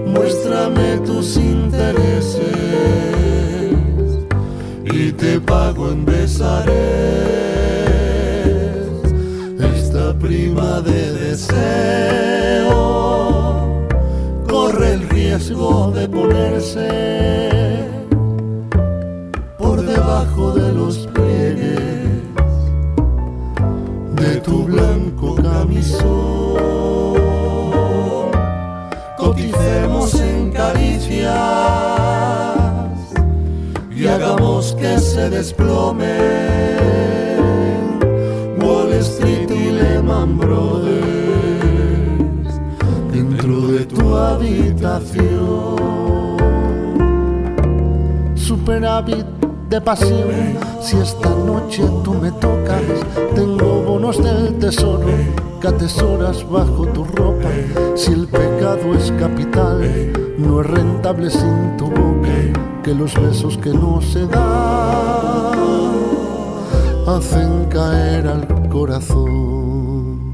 muéstrame 0.05 0.97
tus 1.05 1.37
intereses 1.37 2.57
y 4.85 5.11
te 5.11 5.39
pago 5.41 5.91
en 5.91 6.05
besares. 6.05 6.73
Esta 9.75 10.13
prima 10.17 10.81
de 10.81 11.13
deseo 11.13 12.77
corre 14.47 14.93
el 14.93 15.06
riesgo 15.27 15.91
de 15.91 16.07
ponerse 16.07 16.87
por 19.57 19.81
debajo 19.81 20.53
de 20.53 20.71
los 20.71 20.95
pliegues 21.07 22.21
de 24.21 24.37
tu 24.37 24.63
blanco 24.63 25.35
camisón. 25.35 26.61
Coticemos 29.17 30.13
en 30.15 30.51
caricias 30.51 31.27
y 33.93 34.07
hagamos 34.07 34.73
que 34.79 34.97
se 34.97 35.29
desplome 35.29 36.16
Superávit 48.35 49.25
de 49.69 49.81
pasión, 49.81 50.57
si 50.81 50.97
esta 50.97 51.29
noche 51.29 51.83
tú 52.03 52.15
me 52.15 52.31
tocas, 52.31 52.81
tengo 53.35 53.83
bonos 53.83 54.23
del 54.23 54.57
tesoro 54.59 55.07
que 55.61 55.67
atesoras 55.67 56.43
bajo 56.49 56.87
tu 56.87 57.03
ropa. 57.03 57.49
Si 57.95 58.11
el 58.11 58.27
pecado 58.27 58.95
es 58.97 59.11
capital, 59.19 60.11
no 60.37 60.61
es 60.61 60.67
rentable 60.67 61.29
sin 61.29 61.77
tu 61.77 61.85
boca, 61.85 62.81
que 62.83 62.95
los 62.95 63.13
besos 63.15 63.57
que 63.57 63.69
no 63.69 64.01
se 64.01 64.25
dan 64.25 65.57
hacen 67.07 67.65
caer 67.65 68.27
al 68.27 68.47
corazón 68.69 70.33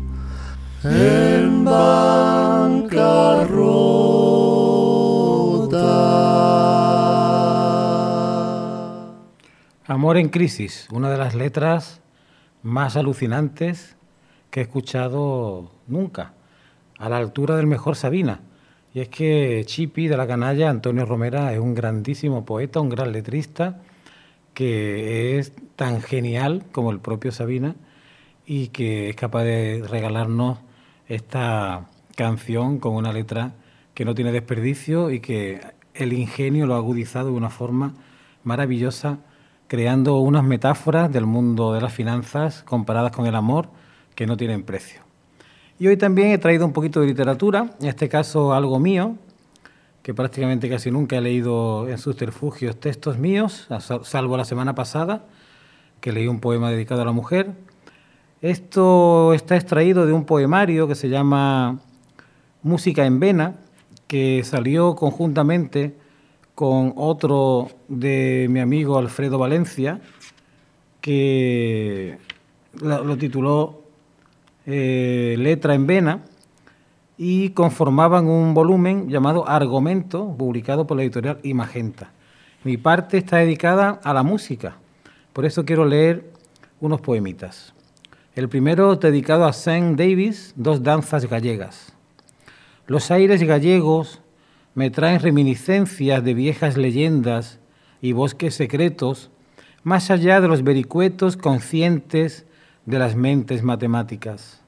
en 0.83 1.65
bancarrota. 1.65 4.02
Amor 10.03 10.17
en 10.17 10.27
crisis, 10.27 10.89
una 10.91 11.09
de 11.09 11.17
las 11.17 11.33
letras 11.33 12.01
más 12.61 12.97
alucinantes 12.97 13.95
que 14.51 14.59
he 14.59 14.63
escuchado 14.63 15.71
nunca, 15.87 16.33
a 16.99 17.07
la 17.07 17.15
altura 17.15 17.55
del 17.55 17.67
mejor 17.67 17.95
Sabina. 17.95 18.41
Y 18.93 18.99
es 18.99 19.07
que 19.07 19.63
Chipi 19.65 20.09
de 20.09 20.17
la 20.17 20.27
canalla, 20.27 20.69
Antonio 20.69 21.05
Romera, 21.05 21.53
es 21.53 21.59
un 21.59 21.73
grandísimo 21.73 22.43
poeta, 22.43 22.81
un 22.81 22.89
gran 22.89 23.13
letrista, 23.13 23.79
que 24.53 25.39
es 25.39 25.53
tan 25.77 26.01
genial 26.01 26.65
como 26.73 26.91
el 26.91 26.99
propio 26.99 27.31
Sabina 27.31 27.77
y 28.45 28.67
que 28.67 29.07
es 29.07 29.15
capaz 29.15 29.43
de 29.43 29.85
regalarnos 29.89 30.59
esta 31.07 31.87
canción 32.17 32.79
con 32.79 32.95
una 32.95 33.13
letra 33.13 33.53
que 33.93 34.03
no 34.03 34.13
tiene 34.15 34.33
desperdicio 34.33 35.11
y 35.11 35.21
que 35.21 35.61
el 35.93 36.11
ingenio 36.11 36.65
lo 36.65 36.73
ha 36.73 36.79
agudizado 36.79 37.27
de 37.27 37.37
una 37.37 37.49
forma 37.49 37.93
maravillosa, 38.43 39.19
creando 39.67 40.17
unas 40.19 40.43
metáforas 40.43 41.11
del 41.11 41.25
mundo 41.25 41.73
de 41.73 41.81
las 41.81 41.93
finanzas 41.93 42.63
comparadas 42.63 43.11
con 43.11 43.25
el 43.25 43.35
amor 43.35 43.69
que 44.15 44.27
no 44.27 44.37
tienen 44.37 44.63
precio. 44.63 45.01
Y 45.79 45.87
hoy 45.87 45.97
también 45.97 46.29
he 46.29 46.37
traído 46.37 46.65
un 46.65 46.73
poquito 46.73 47.01
de 47.01 47.07
literatura, 47.07 47.71
en 47.79 47.87
este 47.87 48.07
caso 48.07 48.53
algo 48.53 48.79
mío, 48.79 49.15
que 50.03 50.13
prácticamente 50.13 50.69
casi 50.69 50.91
nunca 50.91 51.17
he 51.17 51.21
leído 51.21 51.87
en 51.89 51.97
subterfugios 51.97 52.79
textos 52.79 53.17
míos, 53.17 53.67
salvo 54.03 54.37
la 54.37 54.45
semana 54.45 54.75
pasada, 54.75 55.25
que 56.01 56.11
leí 56.11 56.27
un 56.27 56.39
poema 56.39 56.69
dedicado 56.69 57.01
a 57.01 57.05
la 57.05 57.11
mujer. 57.11 57.51
Esto 58.41 59.33
está 59.33 59.55
extraído 59.55 60.05
de 60.05 60.11
un 60.11 60.25
poemario 60.25 60.87
que 60.87 60.95
se 60.95 61.07
llama 61.07 61.79
Música 62.61 63.05
en 63.05 63.19
Vena, 63.19 63.55
que 64.07 64.43
salió 64.43 64.95
conjuntamente 64.95 65.95
con 66.63 66.93
otro 66.95 67.71
de 67.89 68.47
mi 68.49 68.61
amigo 68.61 68.97
Alfredo 68.97 69.37
Valencia, 69.37 69.99
que 71.01 72.17
lo, 72.79 73.17
tituló 73.17 73.83
eh, 74.65 75.35
Letra 75.37 75.75
en 75.75 75.87
Vena, 75.87 76.23
y 77.17 77.49
conformaban 77.49 78.27
un 78.27 78.53
volumen 78.53 79.09
llamado 79.09 79.45
Argumento, 79.45 80.33
publicado 80.37 80.87
por 80.87 80.95
la 80.95 81.03
editorial 81.03 81.39
Imagenta. 81.43 82.11
Mi 82.63 82.77
parte 82.77 83.17
está 83.17 83.39
dedicada 83.39 83.99
a 84.01 84.13
la 84.13 84.23
música, 84.23 84.77
por 85.33 85.43
eso 85.43 85.65
quiero 85.65 85.83
leer 85.83 86.31
unos 86.79 87.01
poemitas. 87.01 87.73
El 88.35 88.47
primero 88.47 88.95
dedicado 88.95 89.43
a 89.43 89.51
Saint 89.51 89.99
Davis, 89.99 90.53
dos 90.55 90.81
danzas 90.81 91.25
gallegas. 91.25 91.91
Los 92.87 93.11
aires 93.11 93.43
gallegos 93.43 94.22
me 94.75 94.89
traen 94.89 95.19
reminiscencias 95.19 96.23
de 96.23 96.33
viejas 96.33 96.77
leyendas 96.77 97.59
y 98.01 98.13
bosques 98.13 98.55
secretos, 98.55 99.29
más 99.83 100.09
allá 100.09 100.41
de 100.41 100.47
los 100.47 100.63
vericuetos 100.63 101.37
conscientes 101.37 102.45
de 102.85 102.99
las 102.99 103.15
mentes 103.15 103.63
matemáticas. 103.63 104.61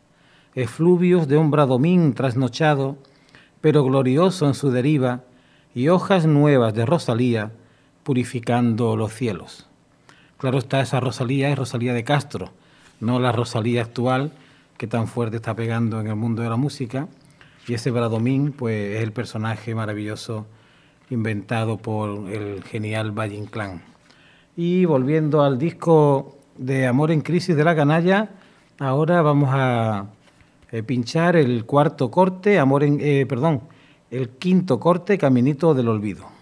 Efluvios 0.53 1.27
de 1.27 1.37
un 1.37 1.51
bradomín 1.51 2.13
trasnochado, 2.13 2.97
pero 3.61 3.83
glorioso 3.83 4.47
en 4.47 4.53
su 4.53 4.71
deriva, 4.71 5.23
y 5.73 5.89
hojas 5.89 6.25
nuevas 6.25 6.73
de 6.73 6.85
Rosalía 6.85 7.51
purificando 8.03 8.95
los 8.95 9.13
cielos. 9.13 9.67
Claro 10.37 10.59
está, 10.59 10.79
esa 10.79 10.99
Rosalía 10.99 11.49
es 11.49 11.57
Rosalía 11.57 11.93
de 11.93 12.03
Castro, 12.03 12.51
no 12.99 13.19
la 13.19 13.31
Rosalía 13.31 13.81
actual 13.81 14.31
que 14.77 14.87
tan 14.87 15.07
fuerte 15.07 15.37
está 15.37 15.55
pegando 15.55 15.99
en 15.99 16.07
el 16.07 16.15
mundo 16.15 16.41
de 16.41 16.49
la 16.49 16.55
música. 16.55 17.07
Y 17.67 17.73
ese 17.73 17.91
Bradomín, 17.91 18.51
pues 18.51 18.97
es 18.97 19.03
el 19.03 19.11
personaje 19.11 19.73
maravilloso 19.73 20.45
inventado 21.09 21.77
por 21.77 22.29
el 22.29 22.63
genial 22.63 23.11
Valle 23.11 23.35
Inclán. 23.35 23.81
Y 24.55 24.85
volviendo 24.85 25.43
al 25.43 25.57
disco 25.57 26.37
de 26.57 26.87
Amor 26.87 27.11
en 27.11 27.21
Crisis 27.21 27.55
de 27.55 27.63
la 27.63 27.75
Canalla, 27.75 28.29
ahora 28.79 29.21
vamos 29.21 29.49
a 29.51 30.07
eh, 30.71 30.83
pinchar 30.83 31.35
el 31.35 31.65
cuarto 31.65 32.11
corte, 32.11 32.59
Amor 32.59 32.83
en, 32.83 32.99
eh, 33.01 33.25
perdón, 33.27 33.61
el 34.11 34.29
quinto 34.29 34.79
corte, 34.79 35.17
Caminito 35.17 35.73
del 35.73 35.89
Olvido. 35.89 36.34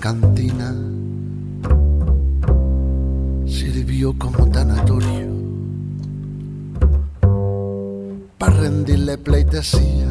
Cantina 0.00 0.74
sirvió 3.46 4.14
como 4.18 4.46
tanatorio. 4.48 5.28
Para 8.38 8.56
rendirle 8.56 9.18
pleitesía 9.18 10.08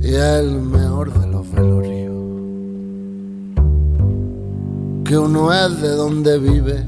y 0.00 0.14
el 0.14 0.62
mejor 0.62 1.12
de 1.12 1.26
los 1.26 1.50
velorios. 1.50 2.14
Que 5.04 5.18
uno 5.18 5.52
es 5.52 5.82
de 5.82 5.88
donde 5.88 6.38
vive 6.38 6.84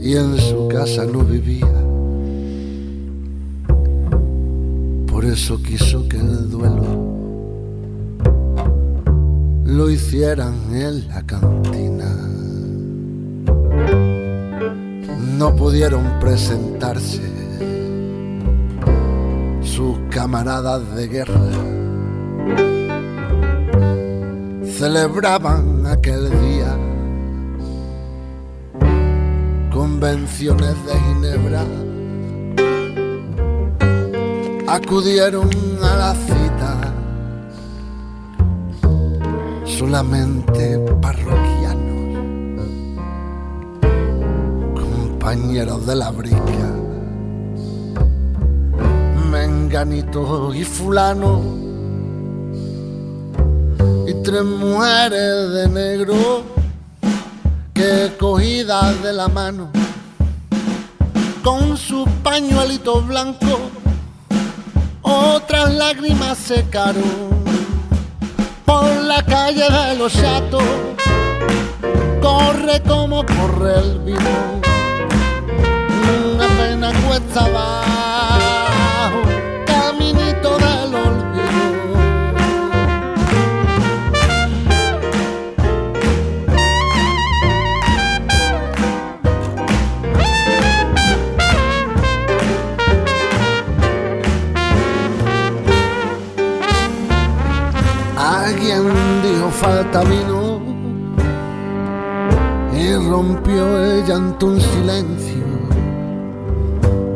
y 0.00 0.16
en 0.16 0.38
su 0.38 0.68
casa 0.68 1.04
no 1.04 1.20
vivía. 1.20 1.68
Por 5.06 5.26
eso 5.26 5.62
quiso 5.62 6.08
que 6.08 6.16
el 6.16 6.48
duelo 6.48 7.09
lo 9.70 9.88
hicieran 9.88 10.54
en 10.74 11.06
la 11.08 11.22
cantina. 11.22 12.06
No 15.38 15.54
pudieron 15.54 16.18
presentarse 16.18 17.22
sus 19.62 19.96
camaradas 20.10 20.94
de 20.96 21.06
guerra. 21.06 21.50
Celebraban 24.76 25.86
aquel 25.86 26.30
día 26.30 26.76
convenciones 29.72 30.74
de 30.84 30.98
Ginebra 30.98 31.64
acudieron 34.66 35.48
a 35.80 35.96
la 35.96 36.14
cita 36.14 36.89
solamente 39.80 40.78
parroquianos, 41.00 42.18
compañeros 44.74 45.86
de 45.86 45.96
la 45.96 46.10
brica, 46.10 46.68
menganito 49.30 50.54
y 50.54 50.64
fulano, 50.64 51.40
y 54.06 54.12
tres 54.22 54.44
mujeres 54.44 55.50
de 55.54 55.68
negro. 55.68 56.14
Que 57.72 58.12
cogidas 58.20 59.02
de 59.02 59.14
la 59.14 59.28
mano, 59.28 59.70
con 61.42 61.78
su 61.78 62.04
pañuelito 62.22 63.00
blanco. 63.00 63.58
Otras 65.00 65.72
lágrimas 65.72 66.36
secaron 66.36 67.39
por 68.70 69.02
la 69.12 69.20
calle 69.24 69.66
de 69.78 69.96
los 69.96 70.12
chatos. 70.12 70.62
Corre 72.22 72.80
como 72.86 73.24
corre 73.26 73.72
el 73.84 73.98
vino, 74.00 74.34
una 76.34 76.46
pena 76.58 76.92
cuesta 77.04 77.46
abajo, 77.46 77.99
falta 99.60 100.00
vino 100.04 100.58
y 102.72 102.94
rompió 103.10 103.84
el 103.84 104.06
llanto 104.06 104.46
un 104.46 104.58
silencio 104.58 105.44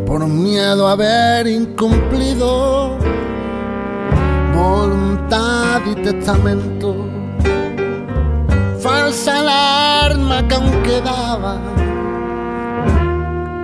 por 0.07 0.27
miedo 0.27 0.87
a 0.87 0.93
haber 0.93 1.47
incumplido. 1.47 2.99
Voluntad 4.55 5.81
y 5.91 5.95
testamento. 6.03 6.95
Falsa 8.79 9.41
alarma 9.41 10.47
que 10.47 10.55
aún 10.55 10.83
quedaba. 10.83 11.59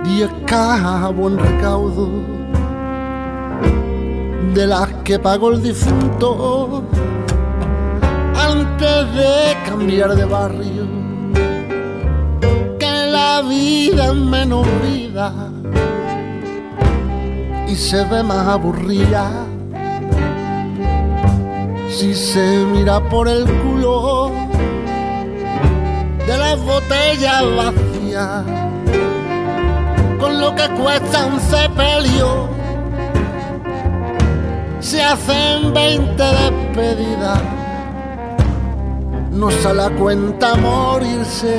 Diez 0.05 0.31
cajas 0.47 1.03
a 1.05 1.09
buen 1.09 1.37
recaudo 1.37 2.09
de 4.55 4.67
las 4.67 4.91
que 5.05 5.19
pagó 5.19 5.51
el 5.51 5.61
difunto 5.61 6.83
antes 8.51 9.13
de 9.13 9.57
cambiar 9.65 10.15
de 10.15 10.25
barrio, 10.25 10.85
que 12.79 12.93
la 13.17 13.41
vida 13.41 14.07
es 14.07 14.15
menos 14.15 14.67
vida 14.83 15.33
y 17.67 17.75
se 17.75 18.03
ve 18.05 18.21
más 18.23 18.47
aburrida 18.47 19.45
si 21.89 22.13
se 22.13 22.65
mira 22.73 22.99
por 23.09 23.27
el 23.27 23.45
culo 23.61 24.31
de 26.27 26.37
las 26.37 26.59
botellas 26.59 27.43
vacías 27.55 28.43
con 30.19 30.41
lo 30.41 30.53
que 30.55 30.67
cuesta 30.81 31.25
un 31.25 31.39
sepelio 31.39 32.49
se 34.81 35.01
hacen 35.01 35.73
20 35.73 36.23
despedidas. 36.23 37.39
No 39.41 39.49
sale 39.49 39.81
a 39.81 39.89
cuenta 39.89 40.55
morirse 40.55 41.57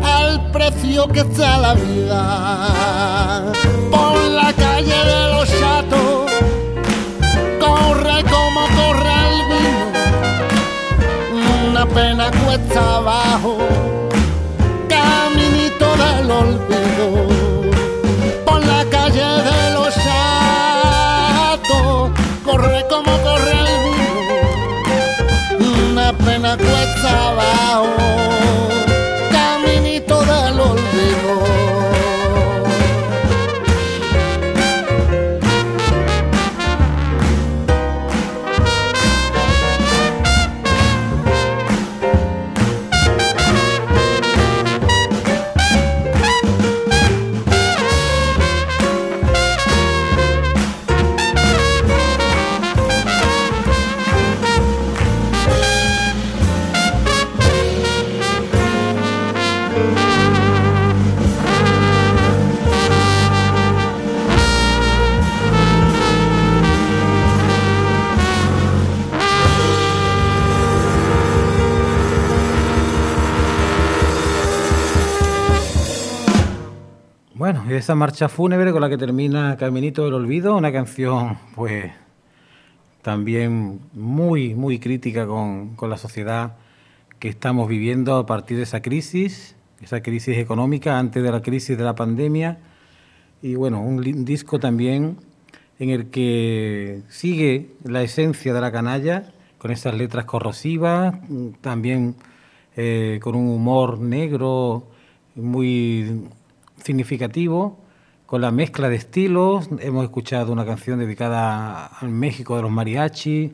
al 0.00 0.48
precio 0.52 1.08
que 1.08 1.18
está 1.18 1.58
la 1.58 1.74
vida. 1.74 3.52
Por 3.90 4.16
la 4.30 4.52
calle 4.52 4.94
de 4.94 5.28
los 5.32 5.48
chatos, 5.58 6.30
corre 7.58 8.22
como 8.30 8.60
corre 8.78 9.14
el 9.26 9.38
vino. 9.50 9.86
Una 11.68 11.84
pena 11.84 12.30
cuesta 12.44 12.98
abajo, 12.98 13.58
caminito 14.88 15.96
del 15.96 16.30
olvido. 16.30 17.25
Vino. 26.38 26.48
Una 26.48 26.56
pena 26.56 26.56
cuesta 26.56 27.28
abajo, 27.28 28.35
esa 77.86 77.94
marcha 77.94 78.28
fúnebre 78.28 78.72
con 78.72 78.80
la 78.80 78.88
que 78.88 78.98
termina 78.98 79.56
Caminito 79.56 80.04
del 80.04 80.14
Olvido, 80.14 80.56
una 80.56 80.72
canción 80.72 81.38
pues 81.54 81.92
también 83.00 83.78
muy, 83.92 84.56
muy 84.56 84.80
crítica 84.80 85.24
con, 85.24 85.76
con 85.76 85.88
la 85.88 85.96
sociedad 85.96 86.56
que 87.20 87.28
estamos 87.28 87.68
viviendo 87.68 88.16
a 88.16 88.26
partir 88.26 88.56
de 88.56 88.64
esa 88.64 88.82
crisis, 88.82 89.54
esa 89.80 90.02
crisis 90.02 90.36
económica 90.36 90.98
antes 90.98 91.22
de 91.22 91.30
la 91.30 91.42
crisis 91.42 91.78
de 91.78 91.84
la 91.84 91.94
pandemia. 91.94 92.58
Y 93.40 93.54
bueno, 93.54 93.80
un 93.80 94.24
disco 94.24 94.58
también 94.58 95.18
en 95.78 95.90
el 95.90 96.10
que 96.10 97.02
sigue 97.08 97.70
la 97.84 98.02
esencia 98.02 98.52
de 98.52 98.60
la 98.60 98.72
canalla, 98.72 99.32
con 99.58 99.70
esas 99.70 99.94
letras 99.94 100.24
corrosivas, 100.24 101.14
también 101.60 102.16
eh, 102.76 103.20
con 103.22 103.36
un 103.36 103.48
humor 103.48 104.00
negro 104.00 104.88
muy 105.36 106.26
significativo, 106.86 107.78
con 108.26 108.40
la 108.40 108.50
mezcla 108.52 108.88
de 108.88 108.96
estilos. 108.96 109.68
Hemos 109.80 110.04
escuchado 110.04 110.52
una 110.52 110.64
canción 110.64 111.00
dedicada 111.00 111.86
al 111.86 112.08
México 112.10 112.56
de 112.56 112.62
los 112.62 112.70
mariachi 112.70 113.52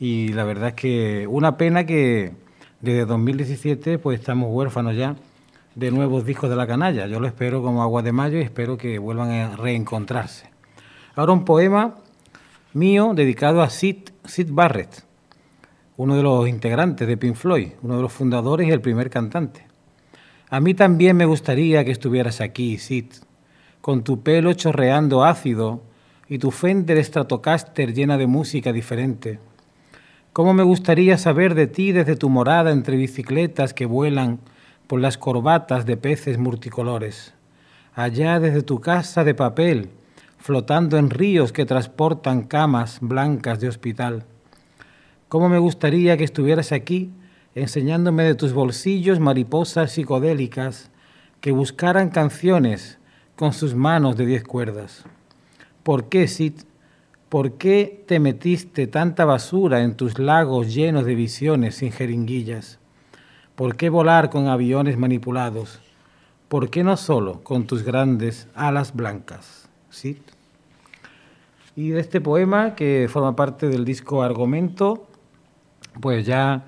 y 0.00 0.28
la 0.28 0.44
verdad 0.44 0.70
es 0.70 0.74
que 0.74 1.26
una 1.28 1.56
pena 1.56 1.84
que 1.84 2.32
desde 2.80 3.04
2017 3.04 3.98
pues 3.98 4.18
estamos 4.18 4.48
huérfanos 4.50 4.96
ya 4.96 5.16
de 5.74 5.90
nuevos 5.90 6.24
discos 6.24 6.48
de 6.48 6.56
la 6.56 6.66
canalla. 6.66 7.06
Yo 7.06 7.20
lo 7.20 7.26
espero 7.26 7.62
como 7.62 7.82
agua 7.82 8.02
de 8.02 8.12
mayo 8.12 8.38
y 8.38 8.42
espero 8.42 8.76
que 8.78 8.98
vuelvan 8.98 9.30
a 9.30 9.56
reencontrarse. 9.56 10.50
Ahora 11.14 11.32
un 11.32 11.44
poema 11.44 11.96
mío 12.72 13.12
dedicado 13.14 13.60
a 13.60 13.68
Sid, 13.68 14.08
Sid 14.24 14.48
Barrett, 14.50 15.04
uno 15.98 16.16
de 16.16 16.22
los 16.22 16.48
integrantes 16.48 17.06
de 17.06 17.18
Pink 17.18 17.34
Floyd, 17.34 17.68
uno 17.82 17.96
de 17.96 18.02
los 18.02 18.12
fundadores 18.12 18.66
y 18.66 18.70
el 18.70 18.80
primer 18.80 19.10
cantante. 19.10 19.71
A 20.52 20.60
mí 20.60 20.74
también 20.74 21.16
me 21.16 21.24
gustaría 21.24 21.82
que 21.82 21.92
estuvieras 21.92 22.42
aquí, 22.42 22.76
Sid, 22.76 23.06
con 23.80 24.04
tu 24.04 24.22
pelo 24.22 24.52
chorreando 24.52 25.24
ácido 25.24 25.82
y 26.28 26.36
tu 26.36 26.50
Fender 26.50 27.02
Stratocaster 27.02 27.94
llena 27.94 28.18
de 28.18 28.26
música 28.26 28.70
diferente. 28.70 29.38
Cómo 30.34 30.52
me 30.52 30.62
gustaría 30.62 31.16
saber 31.16 31.54
de 31.54 31.68
ti 31.68 31.92
desde 31.92 32.16
tu 32.16 32.28
morada 32.28 32.70
entre 32.70 32.98
bicicletas 32.98 33.72
que 33.72 33.86
vuelan 33.86 34.40
por 34.88 35.00
las 35.00 35.16
corbatas 35.16 35.86
de 35.86 35.96
peces 35.96 36.36
multicolores. 36.36 37.32
Allá 37.94 38.38
desde 38.38 38.60
tu 38.60 38.78
casa 38.78 39.24
de 39.24 39.34
papel, 39.34 39.88
flotando 40.36 40.98
en 40.98 41.08
ríos 41.08 41.50
que 41.50 41.64
transportan 41.64 42.42
camas 42.42 42.98
blancas 43.00 43.58
de 43.58 43.68
hospital. 43.68 44.26
Cómo 45.30 45.48
me 45.48 45.58
gustaría 45.58 46.18
que 46.18 46.24
estuvieras 46.24 46.72
aquí 46.72 47.10
enseñándome 47.54 48.24
de 48.24 48.34
tus 48.34 48.52
bolsillos 48.52 49.20
mariposas 49.20 49.92
psicodélicas 49.92 50.90
que 51.40 51.52
buscaran 51.52 52.10
canciones 52.10 52.98
con 53.36 53.52
sus 53.52 53.74
manos 53.74 54.16
de 54.16 54.26
diez 54.26 54.44
cuerdas. 54.44 55.04
¿Por 55.82 56.08
qué, 56.08 56.28
Sid? 56.28 56.54
¿Por 57.28 57.54
qué 57.54 58.04
te 58.06 58.20
metiste 58.20 58.86
tanta 58.86 59.24
basura 59.24 59.82
en 59.82 59.96
tus 59.96 60.18
lagos 60.18 60.74
llenos 60.74 61.04
de 61.04 61.14
visiones 61.14 61.76
sin 61.76 61.90
jeringuillas? 61.90 62.78
¿Por 63.56 63.76
qué 63.76 63.88
volar 63.88 64.30
con 64.30 64.48
aviones 64.48 64.96
manipulados? 64.96 65.80
¿Por 66.48 66.70
qué 66.70 66.84
no 66.84 66.96
solo 66.96 67.42
con 67.42 67.66
tus 67.66 67.82
grandes 67.82 68.48
alas 68.54 68.94
blancas? 68.94 69.68
Sid. 69.90 70.18
Y 71.74 71.88
de 71.88 72.00
este 72.00 72.20
poema, 72.20 72.74
que 72.74 73.08
forma 73.10 73.34
parte 73.34 73.68
del 73.68 73.84
disco 73.84 74.22
Argumento, 74.22 75.06
pues 76.00 76.26
ya 76.26 76.66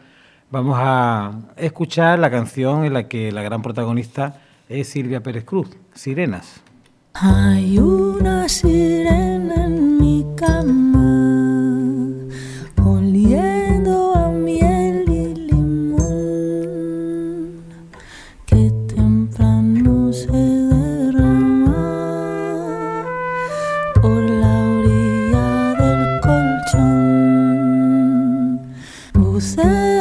vamos 0.54 0.78
a 0.78 1.32
escuchar 1.56 2.16
la 2.20 2.30
canción 2.30 2.84
en 2.84 2.92
la 2.92 3.08
que 3.08 3.32
la 3.32 3.42
gran 3.42 3.60
protagonista 3.60 4.40
es 4.68 4.86
Silvia 4.86 5.20
Pérez 5.20 5.42
Cruz, 5.44 5.68
Sirenas. 5.94 6.60
Hay 7.12 7.76
una 7.76 8.48
sirena 8.48 9.64
en 9.64 9.98
mi 9.98 10.24
cama, 10.36 12.12
oliendo 12.84 14.14
a 14.14 14.28
miel 14.28 15.04
y 15.08 15.34
limón, 15.34 16.04
que 18.46 18.70
temprano 18.94 20.12
se 20.12 20.30
derrama 20.30 21.74
por 24.00 24.22
la 24.22 24.60
orilla 24.78 25.74
del 25.80 26.20
colchón, 26.20 27.10
bucea 29.14 29.93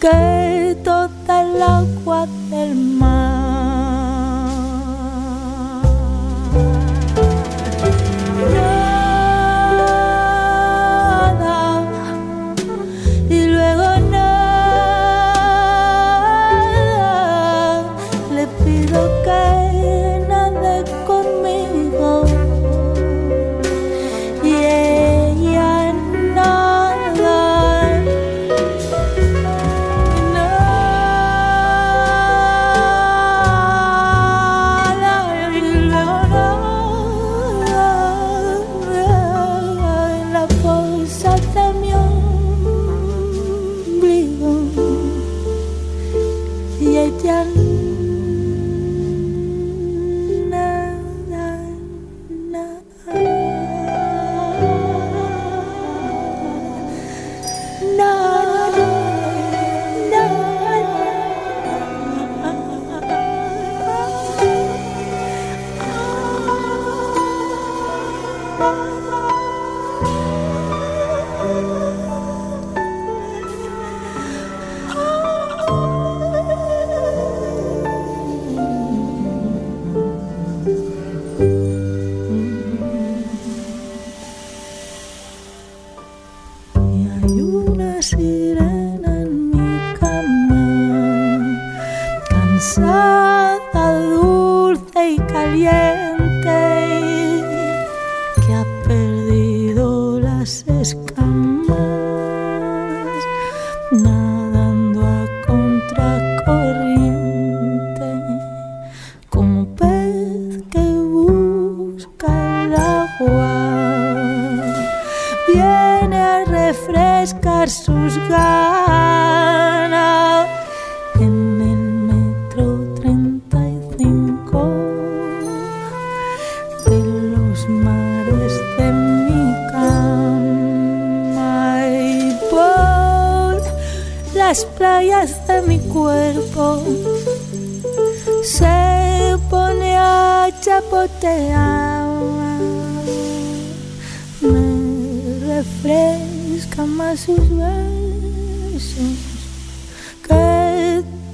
que 0.00 0.37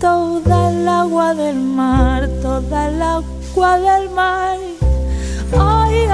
toda 0.05 0.69
el 0.71 0.87
agua 0.87 1.33
del 1.33 1.57
mar, 1.57 2.29
toda 2.43 2.89
el 2.89 3.01
agua 3.01 3.79
del 3.79 4.11
mar. 4.11 4.59
Ay, 5.59 6.07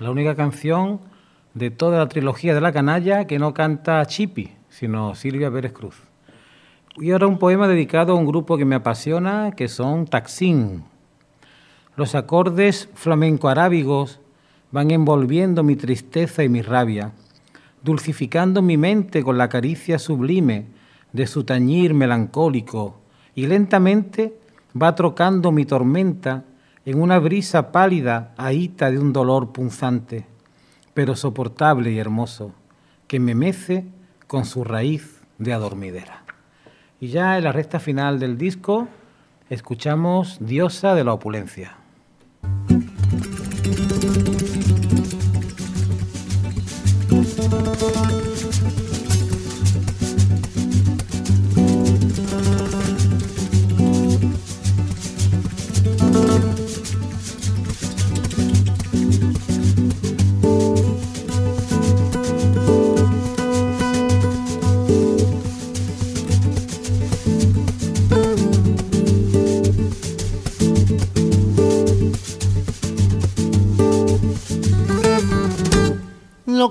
La 0.00 0.10
única 0.10 0.34
canción 0.34 1.00
de 1.54 1.70
toda 1.70 1.96
la 1.96 2.06
trilogía 2.06 2.54
de 2.54 2.60
la 2.60 2.72
canalla 2.72 3.26
que 3.26 3.38
no 3.38 3.54
canta 3.54 4.04
Chipi, 4.04 4.52
sino 4.68 5.14
Silvia 5.14 5.50
Pérez 5.50 5.72
Cruz. 5.72 5.96
Y 6.96 7.10
ahora 7.10 7.26
un 7.26 7.38
poema 7.38 7.66
dedicado 7.66 8.12
a 8.12 8.16
un 8.16 8.26
grupo 8.26 8.58
que 8.58 8.66
me 8.66 8.74
apasiona, 8.74 9.52
que 9.52 9.68
son 9.68 10.04
Taxín. 10.04 10.84
Los 11.96 12.14
acordes 12.14 12.90
flamenco-arábigos 12.92 14.20
van 14.72 14.90
envolviendo 14.90 15.62
mi 15.62 15.74
tristeza 15.74 16.44
y 16.44 16.50
mi 16.50 16.60
rabia, 16.60 17.12
dulcificando 17.82 18.60
mi 18.60 18.76
mente 18.76 19.22
con 19.22 19.38
la 19.38 19.48
caricia 19.48 19.98
sublime 19.98 20.66
de 21.14 21.26
su 21.26 21.44
tañir 21.44 21.94
melancólico, 21.94 23.00
y 23.34 23.46
lentamente 23.46 24.36
va 24.80 24.94
trocando 24.94 25.50
mi 25.50 25.64
tormenta 25.64 26.44
en 26.84 27.00
una 27.00 27.18
brisa 27.18 27.70
pálida 27.72 28.32
ahita 28.36 28.90
de 28.90 28.98
un 28.98 29.12
dolor 29.12 29.52
punzante, 29.52 30.26
pero 30.94 31.14
soportable 31.14 31.92
y 31.92 31.98
hermoso, 31.98 32.52
que 33.06 33.20
me 33.20 33.34
mece 33.34 33.86
con 34.26 34.44
su 34.44 34.64
raíz 34.64 35.20
de 35.38 35.52
adormidera. 35.52 36.24
Y 37.00 37.08
ya 37.08 37.36
en 37.36 37.44
la 37.44 37.52
recta 37.52 37.80
final 37.80 38.18
del 38.18 38.38
disco 38.38 38.88
escuchamos 39.50 40.38
Diosa 40.40 40.94
de 40.94 41.04
la 41.04 41.12
Opulencia. 41.12 41.81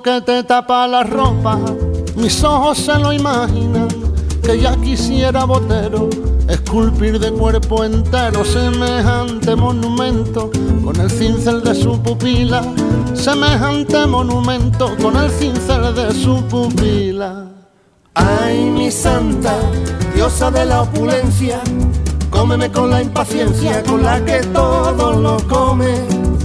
Que 0.04 0.20
te 0.20 0.44
tapa 0.44 0.88
la 0.88 1.04
ropa, 1.04 1.60
mis 2.16 2.44
ojos 2.44 2.80
se 2.80 2.98
lo 2.98 3.14
imaginan, 3.14 3.88
que 4.42 4.60
ya 4.60 4.76
quisiera 4.78 5.44
botero 5.46 6.10
esculpir 6.50 7.20
de 7.20 7.32
cuerpo 7.32 7.84
entero 7.84 8.44
semejante 8.44 9.56
monumento 9.56 10.50
con 10.84 11.00
el 11.00 11.12
cincel 11.12 11.62
de 11.64 11.76
su 11.76 12.02
pupila, 12.02 12.64
semejante 13.14 14.08
monumento 14.08 14.96
con 15.00 15.18
el 15.18 15.30
cincel 15.30 15.94
de 15.94 16.12
su 16.16 16.42
pupila. 16.46 17.46
Ay, 18.16 18.72
mi 18.72 18.90
santa, 18.90 19.54
diosa 20.16 20.50
de 20.50 20.66
la 20.66 20.82
opulencia, 20.82 21.62
cómeme 22.32 22.72
con 22.72 22.90
la 22.90 23.04
impaciencia 23.04 23.84
con 23.84 24.02
la 24.02 24.24
que 24.26 24.40
todo 24.48 25.14
lo 25.14 25.38
come. 25.48 26.41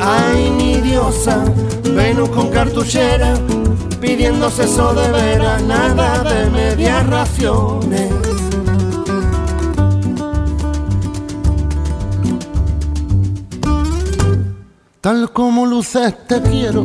Ay, 0.00 0.50
mi 0.50 0.80
diosa, 0.80 1.44
Venus 1.94 2.28
con 2.30 2.48
cartuchera, 2.50 3.34
pidiendo 4.00 4.48
seso 4.50 4.94
de 4.94 5.10
veras, 5.10 5.62
nada 5.62 6.22
de 6.22 6.50
medias 6.50 7.06
raciones. 7.06 8.12
Tal 15.00 15.32
como 15.32 15.64
luces 15.64 16.14
te 16.26 16.42
quiero, 16.42 16.84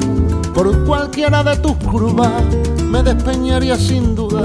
por 0.54 0.86
cualquiera 0.86 1.44
de 1.44 1.58
tus 1.58 1.76
curvas, 1.78 2.44
me 2.90 3.04
despeñaría 3.04 3.76
sin 3.76 4.16
duda, 4.16 4.44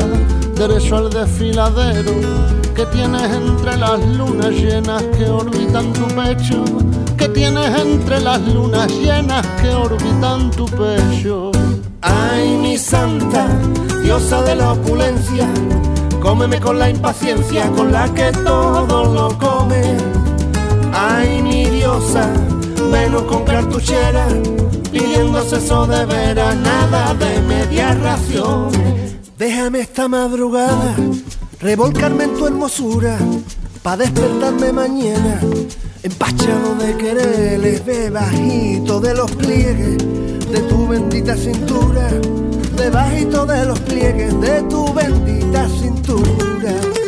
derecho 0.56 0.96
al 0.96 1.10
desfiladero 1.10 2.12
que 2.74 2.86
tienes 2.86 3.30
entre 3.30 3.76
las 3.76 4.04
lunas 4.16 4.50
llenas 4.50 5.02
que 5.16 5.26
orbitan 5.26 5.92
tu 5.92 6.06
pecho, 6.08 6.64
que 7.18 7.28
tienes 7.28 7.80
entre 7.80 8.20
las 8.20 8.40
lunas 8.40 8.88
llenas 8.92 9.44
que 9.60 9.68
orbitan 9.70 10.50
tu 10.52 10.64
pecho. 10.66 11.50
Ay, 12.00 12.56
mi 12.62 12.78
santa, 12.78 13.48
diosa 14.02 14.42
de 14.42 14.54
la 14.54 14.72
opulencia, 14.72 15.46
cómeme 16.20 16.60
con 16.60 16.78
la 16.78 16.88
impaciencia 16.88 17.68
con 17.72 17.92
la 17.92 18.08
que 18.14 18.30
todo 18.32 19.12
lo 19.12 19.36
come. 19.36 19.96
Ay, 20.92 21.42
mi 21.42 21.64
diosa, 21.66 22.30
menos 22.90 23.22
con 23.22 23.44
cartuchera, 23.44 24.26
pidiendo 24.92 25.40
eso 25.40 25.86
de 25.86 26.06
veras, 26.06 26.56
nada 26.56 27.14
de 27.14 27.40
media 27.42 27.94
ración. 27.94 28.70
Déjame 29.36 29.80
esta 29.80 30.08
madrugada 30.08 30.94
revolcarme 31.60 32.24
en 32.24 32.34
tu 32.36 32.46
hermosura, 32.46 33.18
pa' 33.82 33.96
despertarme 33.96 34.72
mañana, 34.72 35.40
empachado 36.02 36.74
de 36.76 36.96
quereres, 36.96 38.12
bajito 38.12 39.00
de 39.00 39.14
los 39.14 39.30
pliegues 39.32 39.98
de 40.50 40.60
tu 40.68 40.88
bendita 40.88 41.36
cintura, 41.36 42.10
debajito 42.76 43.46
de 43.46 43.64
los 43.66 43.78
pliegues 43.80 44.40
de 44.40 44.62
tu 44.62 44.92
bendita 44.94 45.68
cintura. 45.68 47.07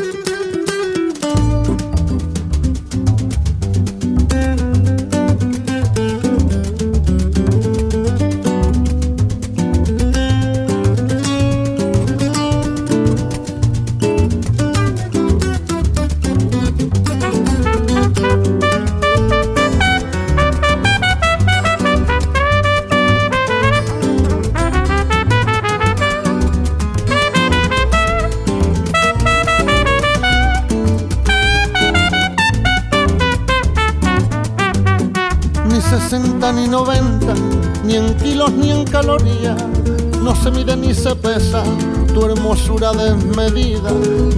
Desmedida, 42.93 43.91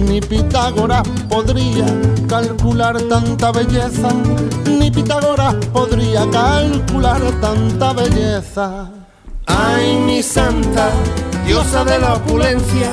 ni 0.07 0.21
Pitágoras 0.21 1.03
podría 1.29 1.85
calcular 2.27 3.01
tanta 3.03 3.51
belleza, 3.51 4.09
ni 4.65 4.91
Pitágoras 4.91 5.55
podría 5.71 6.29
calcular 6.29 7.21
tanta 7.41 7.93
belleza. 7.93 8.89
Ay, 9.45 9.97
mi 10.05 10.23
santa, 10.23 10.89
diosa 11.45 11.83
de 11.83 11.99
la 11.99 12.15
opulencia, 12.15 12.89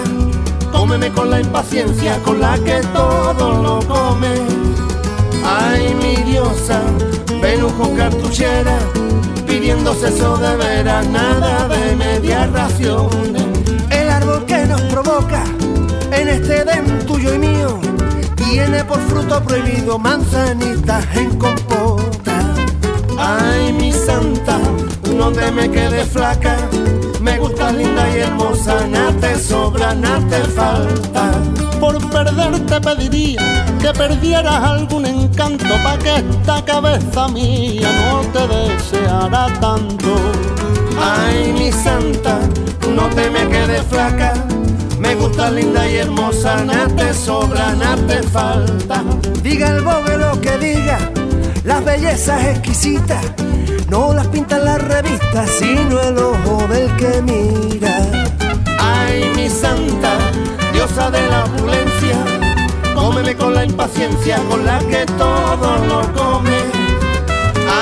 cómeme 0.73 1.11
con 1.13 1.31
la 1.31 1.41
impaciencia 1.41 2.19
con 2.23 2.41
la 2.41 2.59
que 2.59 2.81
todo 2.93 3.63
lo 3.63 3.79
come. 3.87 4.35
Ay, 5.45 5.95
mi 5.95 6.17
diosa, 6.31 6.81
Venus 7.41 7.73
con 7.75 7.97
cartuchera, 7.97 8.79
pidiendo 9.47 9.93
eso 9.93 10.37
de 10.37 10.57
veras, 10.57 11.07
nada 11.09 11.69
de 11.69 11.97
media 11.97 12.47
raciones. 12.47 13.50
En 16.13 16.29
este 16.29 16.65
den 16.65 17.07
tuyo 17.07 17.35
y 17.35 17.39
mío, 17.39 17.79
tiene 18.37 18.85
por 18.85 18.99
fruto 19.01 19.43
prohibido 19.43 19.99
manzanitas 19.99 21.05
en 21.15 21.37
compota. 21.39 22.55
Ay, 23.19 23.73
mi 23.73 23.93
santa, 23.93 24.59
no 25.15 25.31
te 25.31 25.51
me 25.51 25.71
quedes 25.71 26.09
flaca, 26.09 26.57
me 27.21 27.39
gustas 27.39 27.75
linda 27.75 28.09
y 28.17 28.21
hermosa, 28.21 28.87
nada 28.87 29.13
te 29.21 29.39
sobra, 29.39 29.95
nada 29.95 30.27
te 30.29 30.43
falta. 30.51 31.33
Por 31.79 31.99
perderte 32.11 32.81
pediría 32.81 33.65
que 33.81 33.93
perdieras 33.93 34.63
algún 34.63 35.07
encanto 35.07 35.75
pa' 35.85 35.99
que 35.99 36.17
esta 36.17 36.65
cabeza 36.65 37.29
mía 37.29 37.89
no 38.01 38.21
te 38.33 38.47
deseara 38.49 39.47
tanto. 39.61 40.17
Ay, 40.99 41.53
mi 41.53 41.71
santa, 41.73 42.39
no 42.95 43.09
te 43.15 43.31
me 43.31 43.49
quedes 43.49 43.83
flaca, 43.85 44.35
me 45.01 45.15
gusta 45.17 45.51
linda 45.51 45.91
y 45.91 45.97
hermosa, 45.97 46.65
nada 46.65 46.87
te 46.95 47.13
sobra, 47.13 47.73
nada 47.75 48.07
te 48.07 48.23
falta. 48.23 49.03
Diga 49.43 49.69
el 49.77 49.83
bogue 49.83 50.17
lo 50.17 50.41
que 50.41 50.57
diga, 50.59 50.99
las 51.65 51.85
bellezas 51.85 52.45
exquisitas 52.45 53.25
no 53.91 54.15
las 54.15 54.29
pinta 54.29 54.57
la 54.59 54.79
revista, 54.79 55.45
sino 55.47 56.01
el 56.01 56.17
ojo 56.17 56.67
del 56.69 56.95
que 56.97 57.21
mira. 57.23 57.99
Ay, 58.79 59.31
mi 59.35 59.49
santa, 59.49 60.17
diosa 60.73 61.11
de 61.11 61.27
la 61.29 61.45
opulencia, 61.45 62.17
cómeme 62.95 63.35
con 63.35 63.53
la 63.53 63.65
impaciencia 63.65 64.39
con 64.49 64.65
la 64.65 64.79
que 64.79 65.05
todo 65.19 65.79
lo 65.89 66.01
come. 66.13 66.59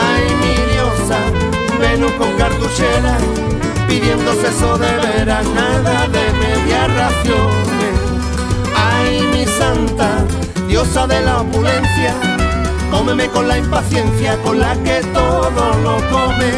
Ay, 0.01 0.25
mi 0.41 0.55
diosa, 0.73 1.19
Venus 1.79 2.13
con 2.13 2.33
cartuchera, 2.39 3.19
pidiendo 3.89 4.33
eso 4.33 4.79
de 4.79 4.97
veras, 4.97 5.47
nada 5.49 6.07
de 6.09 6.33
media 6.45 6.87
raciones. 6.89 7.95
Ay, 8.77 9.23
mi 9.33 9.47
santa, 9.47 10.25
diosa 10.69 11.07
de 11.07 11.21
la 11.23 11.41
opulencia, 11.41 12.15
Cómeme 12.91 13.29
con 13.29 13.47
la 13.47 13.59
impaciencia 13.59 14.41
con 14.43 14.59
la 14.59 14.75
que 14.83 15.01
todo 15.13 15.79
lo 15.83 15.97
come. 16.11 16.53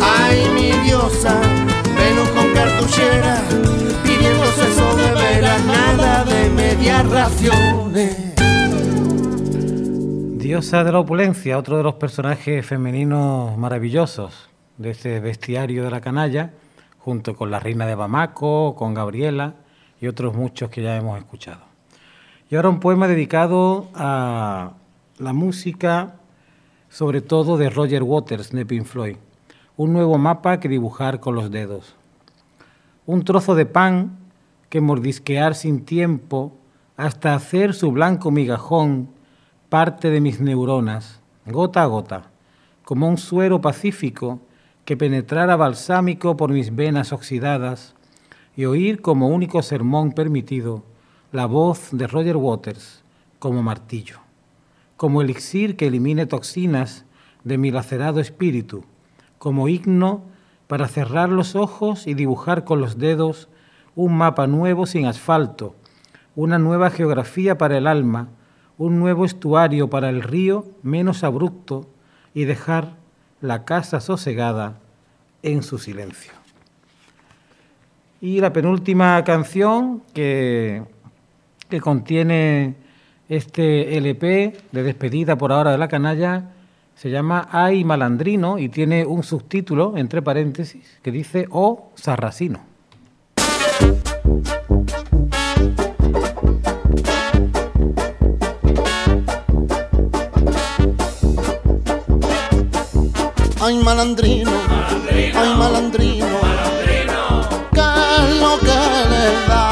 Ay, 0.00 0.48
mi 0.54 0.70
diosa, 0.86 1.40
Venus 1.96 2.28
con 2.28 2.54
cartuchera, 2.54 3.42
pidiéndose 4.04 4.68
eso 4.70 4.96
de 4.96 5.10
veras, 5.20 5.64
nada 5.64 6.24
de 6.24 6.48
medias 6.50 7.08
raciones. 7.10 8.16
Diosa 10.38 10.84
de 10.84 10.92
la 10.92 11.00
opulencia, 11.00 11.58
otro 11.58 11.76
de 11.76 11.82
los 11.82 11.94
personajes 11.94 12.64
femeninos 12.64 13.58
maravillosos 13.58 14.55
de 14.78 14.90
este 14.90 15.20
bestiario 15.20 15.84
de 15.84 15.90
la 15.90 16.00
canalla, 16.00 16.52
junto 16.98 17.36
con 17.36 17.50
la 17.50 17.60
reina 17.60 17.86
de 17.86 17.94
Bamako, 17.94 18.74
con 18.74 18.94
Gabriela 18.94 19.54
y 20.00 20.06
otros 20.06 20.34
muchos 20.34 20.70
que 20.70 20.82
ya 20.82 20.96
hemos 20.96 21.18
escuchado. 21.18 21.60
Y 22.50 22.56
ahora 22.56 22.68
un 22.68 22.80
poema 22.80 23.08
dedicado 23.08 23.88
a 23.94 24.72
la 25.18 25.32
música, 25.32 26.16
sobre 26.88 27.20
todo 27.20 27.56
de 27.56 27.70
Roger 27.70 28.02
Waters 28.02 28.50
de 28.50 28.84
Floyd. 28.84 29.16
Un 29.76 29.92
nuevo 29.92 30.18
mapa 30.18 30.60
que 30.60 30.68
dibujar 30.68 31.20
con 31.20 31.34
los 31.34 31.50
dedos. 31.50 31.96
Un 33.04 33.24
trozo 33.24 33.54
de 33.54 33.66
pan 33.66 34.18
que 34.68 34.80
mordisquear 34.80 35.54
sin 35.54 35.84
tiempo 35.84 36.52
hasta 36.96 37.34
hacer 37.34 37.74
su 37.74 37.92
blanco 37.92 38.30
migajón 38.30 39.10
parte 39.68 40.10
de 40.10 40.20
mis 40.20 40.40
neuronas, 40.40 41.20
gota 41.46 41.82
a 41.82 41.86
gota, 41.86 42.30
como 42.84 43.08
un 43.08 43.18
suero 43.18 43.60
pacífico 43.60 44.40
que 44.86 44.96
penetrara 44.96 45.56
balsámico 45.56 46.38
por 46.38 46.50
mis 46.50 46.74
venas 46.74 47.12
oxidadas 47.12 47.94
y 48.56 48.64
oír 48.64 49.02
como 49.02 49.28
único 49.28 49.60
sermón 49.60 50.12
permitido 50.12 50.84
la 51.32 51.44
voz 51.44 51.90
de 51.92 52.06
Roger 52.06 52.38
Waters 52.38 53.04
como 53.38 53.62
martillo 53.62 54.20
como 54.96 55.20
elixir 55.20 55.76
que 55.76 55.86
elimine 55.86 56.26
toxinas 56.26 57.04
de 57.44 57.58
mi 57.58 57.70
lacerado 57.70 58.20
espíritu, 58.20 58.84
como 59.38 59.68
himno 59.68 60.24
para 60.66 60.88
cerrar 60.88 61.28
los 61.28 61.54
ojos 61.54 62.06
y 62.06 62.14
dibujar 62.14 62.64
con 62.64 62.80
los 62.80 62.98
dedos 62.98 63.48
un 63.94 64.16
mapa 64.16 64.46
nuevo 64.46 64.86
sin 64.86 65.06
asfalto, 65.06 65.74
una 66.34 66.58
nueva 66.58 66.90
geografía 66.90 67.58
para 67.58 67.78
el 67.78 67.86
alma, 67.86 68.28
un 68.78 68.98
nuevo 68.98 69.24
estuario 69.24 69.88
para 69.88 70.08
el 70.08 70.22
río 70.22 70.64
menos 70.82 71.24
abrupto 71.24 71.88
y 72.34 72.44
dejar 72.44 72.96
la 73.40 73.64
casa 73.64 74.00
sosegada 74.00 74.78
en 75.42 75.62
su 75.62 75.78
silencio. 75.78 76.32
Y 78.20 78.40
la 78.40 78.52
penúltima 78.52 79.22
canción 79.24 80.02
que, 80.14 80.82
que 81.68 81.80
contiene 81.80 82.74
este 83.28 83.96
LP 83.96 84.56
de 84.72 84.82
despedida 84.82 85.36
por 85.36 85.52
ahora 85.52 85.72
de 85.72 85.78
la 85.78 85.88
canalla 85.88 86.50
se 86.94 87.10
llama 87.10 87.48
Ay 87.52 87.84
Malandrino 87.84 88.58
y 88.58 88.70
tiene 88.70 89.04
un 89.04 89.22
subtítulo, 89.22 89.98
entre 89.98 90.22
paréntesis, 90.22 90.98
que 91.02 91.10
dice 91.10 91.46
O 91.50 91.68
oh, 91.68 91.92
Sarracino. 91.94 92.60
malandrino, 103.86 104.50
malandrino, 104.50 105.40
ay 105.40 105.50
malandrino, 105.60 106.38
malandrino, 106.42 107.22
¿qué 107.76 107.88
es 108.18 108.30
lo 108.42 108.52
que 108.66 108.80
le 109.12 109.26
da? 109.46 109.62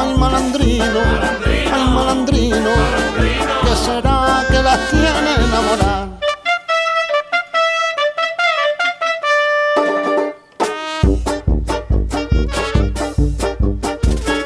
Ay 0.00 0.10
malandrino, 0.18 1.00
malandrino. 1.00 1.72
Ay 1.74 1.84
malandrino, 1.96 2.70
malandrino, 2.76 3.54
¿qué 3.64 3.74
será 3.84 4.44
que 4.50 4.60
la 4.62 4.76
tiene 4.90 5.30
enamorada? 5.46 6.08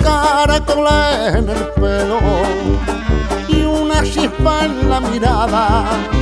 Caracoles 0.04 1.34
en 1.34 1.48
el 1.48 1.64
pelo 1.80 2.20
y 3.48 3.64
una 3.64 4.04
chispa 4.04 4.66
en 4.66 4.88
la 4.88 5.00
mirada 5.00 6.17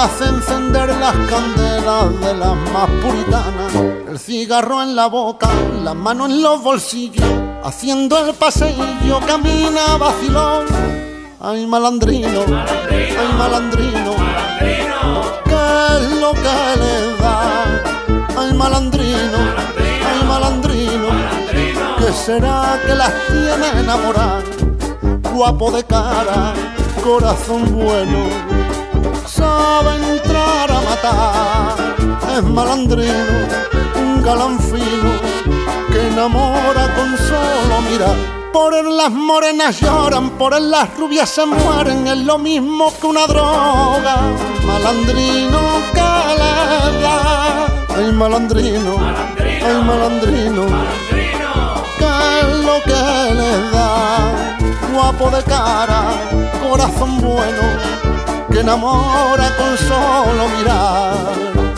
hace 0.00 0.24
encender 0.24 0.88
las 0.96 1.14
candelas 1.28 2.20
de 2.20 2.34
las 2.34 2.56
más 2.72 2.88
puritanas. 3.02 3.74
El 4.08 4.18
cigarro 4.18 4.82
en 4.82 4.96
la 4.96 5.08
boca, 5.08 5.48
la 5.84 5.92
mano 5.92 6.24
en 6.24 6.42
los 6.42 6.62
bolsillos, 6.62 7.26
haciendo 7.62 8.16
el 8.24 8.34
paseillo, 8.34 9.20
camina 9.26 9.98
vacilón. 9.98 10.64
Ay, 11.38 11.66
malandrino, 11.66 12.44
ay, 12.48 13.28
malandrino, 13.36 14.14
¿qué 15.44 15.96
es 15.96 16.12
lo 16.18 16.32
que 16.32 16.56
le 16.82 17.16
da? 17.20 17.64
Ay, 18.38 18.54
malandrino, 18.54 19.38
ay, 19.78 20.26
malandrino, 20.26 21.08
¿qué 21.98 22.12
será 22.12 22.80
que 22.86 22.94
las 22.94 23.12
tiene 23.26 23.80
enamoradas? 23.80 24.44
Guapo 25.34 25.70
de 25.70 25.84
cara, 25.84 26.54
corazón 27.02 27.74
bueno 27.74 28.69
sabe 29.40 29.92
entrar 30.14 30.70
a 30.70 30.80
matar. 30.88 31.76
Es 32.36 32.44
malandrino, 32.44 33.36
un 34.02 34.22
galán 34.22 34.58
fino 34.70 35.10
que 35.92 36.00
enamora 36.12 36.84
con 36.96 37.10
solo 37.28 37.74
mirar. 37.88 38.18
Por 38.52 38.74
él 38.74 38.96
las 38.96 39.10
morenas 39.10 39.80
lloran, 39.80 40.30
por 40.30 40.52
él 40.54 40.70
las 40.70 40.86
rubias 40.98 41.28
se 41.30 41.46
mueren, 41.46 42.06
es 42.06 42.18
lo 42.30 42.36
mismo 42.38 42.92
que 42.98 43.06
una 43.06 43.26
droga. 43.26 44.16
Malandrino 44.66 45.60
que 45.96 46.10
le 46.40 46.54
da, 47.02 47.18
ay 47.96 48.12
malandrino, 48.12 48.92
ay 49.66 49.76
malandrino, 49.88 50.64
¿qué 51.98 52.12
es 52.40 52.50
lo 52.68 52.76
que 52.88 53.02
le 53.38 53.52
da? 53.74 53.88
Guapo 54.92 55.30
de 55.30 55.42
cara, 55.44 56.00
corazón 56.62 57.20
bueno 57.20 58.00
que 58.50 58.60
enamora 58.60 59.56
con 59.56 59.76
solo 59.78 60.48
mirar. 60.56 61.69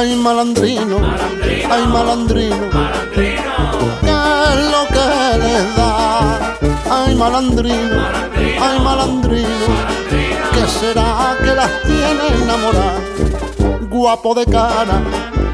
Ay 0.00 0.16
malandrino, 0.16 0.96
ay 1.70 1.86
malandrino, 1.86 2.70
¿qué 3.14 3.34
es 3.36 4.60
lo 4.72 4.82
que 4.94 5.06
les 5.42 5.76
da? 5.76 6.56
Ay 6.90 7.14
malandrino, 7.14 7.96
ay 8.34 8.80
malandrino, 8.82 9.66
¿qué 10.52 10.64
será 10.80 11.36
que 11.44 11.54
las 11.54 11.70
tiene 11.82 12.24
enamoradas? 12.42 13.02
Guapo 13.90 14.34
de 14.34 14.46
cara, 14.46 15.02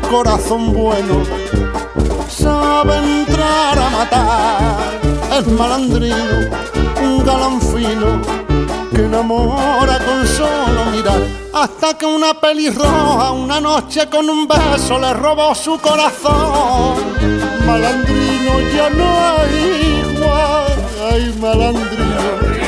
corazón 0.08 0.72
bueno, 0.72 1.24
sabe 2.28 2.98
entrar 2.98 3.76
a 3.80 3.90
matar, 3.90 5.00
es 5.38 5.46
malandrino, 5.48 6.36
un 7.02 7.24
galán 7.24 7.60
fino 7.60 8.35
que 8.96 9.04
enamora 9.04 9.98
con 9.98 10.26
solo 10.26 10.86
mirar 10.90 11.20
hasta 11.52 11.98
que 11.98 12.06
una 12.06 12.32
pelirroja 12.32 13.30
una 13.32 13.60
noche 13.60 14.08
con 14.08 14.28
un 14.30 14.48
beso 14.48 14.98
le 14.98 15.12
robó 15.12 15.54
su 15.54 15.78
corazón. 15.78 16.96
Malandrino 17.66 18.52
ya 18.74 18.88
no 18.88 19.06
hay 19.36 20.02
igual, 20.02 20.66
ay 21.12 21.34
malandrino, 21.38 22.22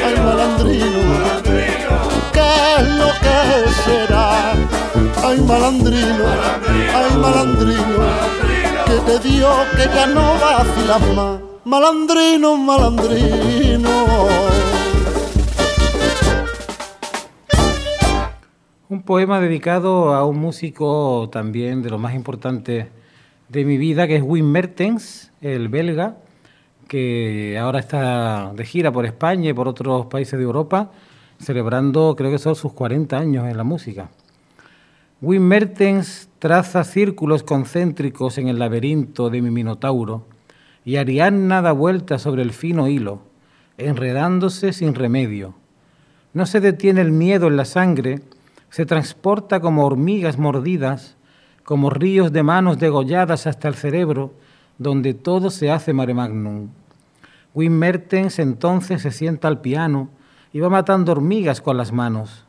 ay 0.06 0.16
malandrino, 0.22 1.00
¿qué 2.32 2.50
es 2.78 2.88
lo 3.00 3.10
que 3.24 3.38
será? 3.84 4.52
Ay 5.24 5.40
malandrino, 5.40 6.24
ay 6.94 7.16
malandrino, 7.16 8.00
que 8.86 8.96
te 9.06 9.28
dio 9.28 9.50
que 9.76 9.84
ya 9.94 10.06
no 10.06 10.34
vacilas 10.38 11.14
más. 11.14 11.40
Malandrino, 11.64 12.56
malandrino. 12.56 14.47
Un 18.90 19.02
poema 19.02 19.38
dedicado 19.38 20.14
a 20.14 20.24
un 20.24 20.38
músico 20.38 21.28
también 21.30 21.82
de 21.82 21.90
lo 21.90 21.98
más 21.98 22.14
importante 22.14 22.88
de 23.50 23.64
mi 23.66 23.76
vida, 23.76 24.06
que 24.06 24.16
es 24.16 24.22
Wim 24.24 24.50
Mertens, 24.50 25.30
el 25.42 25.68
belga, 25.68 26.16
que 26.86 27.58
ahora 27.60 27.80
está 27.80 28.50
de 28.54 28.64
gira 28.64 28.90
por 28.90 29.04
España 29.04 29.50
y 29.50 29.52
por 29.52 29.68
otros 29.68 30.06
países 30.06 30.38
de 30.38 30.44
Europa, 30.46 30.90
celebrando 31.38 32.16
creo 32.16 32.30
que 32.30 32.38
son 32.38 32.56
sus 32.56 32.72
40 32.72 33.18
años 33.18 33.46
en 33.46 33.58
la 33.58 33.62
música. 33.62 34.08
Wim 35.20 35.42
Mertens 35.42 36.30
traza 36.38 36.82
círculos 36.82 37.42
concéntricos 37.42 38.38
en 38.38 38.48
el 38.48 38.58
laberinto 38.58 39.28
de 39.28 39.42
mi 39.42 39.50
minotauro 39.50 40.24
y 40.86 40.96
Ariadna 40.96 41.60
da 41.60 41.72
vueltas 41.72 42.22
sobre 42.22 42.40
el 42.40 42.52
fino 42.54 42.88
hilo, 42.88 43.20
enredándose 43.76 44.72
sin 44.72 44.94
remedio. 44.94 45.52
No 46.32 46.46
se 46.46 46.60
detiene 46.60 47.02
el 47.02 47.12
miedo 47.12 47.48
en 47.48 47.58
la 47.58 47.66
sangre, 47.66 48.22
se 48.70 48.86
transporta 48.86 49.60
como 49.60 49.86
hormigas 49.86 50.38
mordidas, 50.38 51.16
como 51.64 51.90
ríos 51.90 52.32
de 52.32 52.42
manos 52.42 52.78
degolladas 52.78 53.46
hasta 53.46 53.68
el 53.68 53.74
cerebro, 53.74 54.32
donde 54.78 55.14
todo 55.14 55.50
se 55.50 55.70
hace 55.70 55.92
mare 55.92 56.14
magnum. 56.14 56.68
Wim 57.54 57.72
Mertens 57.72 58.38
entonces 58.38 59.02
se 59.02 59.10
sienta 59.10 59.48
al 59.48 59.60
piano 59.60 60.10
y 60.52 60.60
va 60.60 60.68
matando 60.68 61.12
hormigas 61.12 61.60
con 61.60 61.76
las 61.76 61.92
manos. 61.92 62.44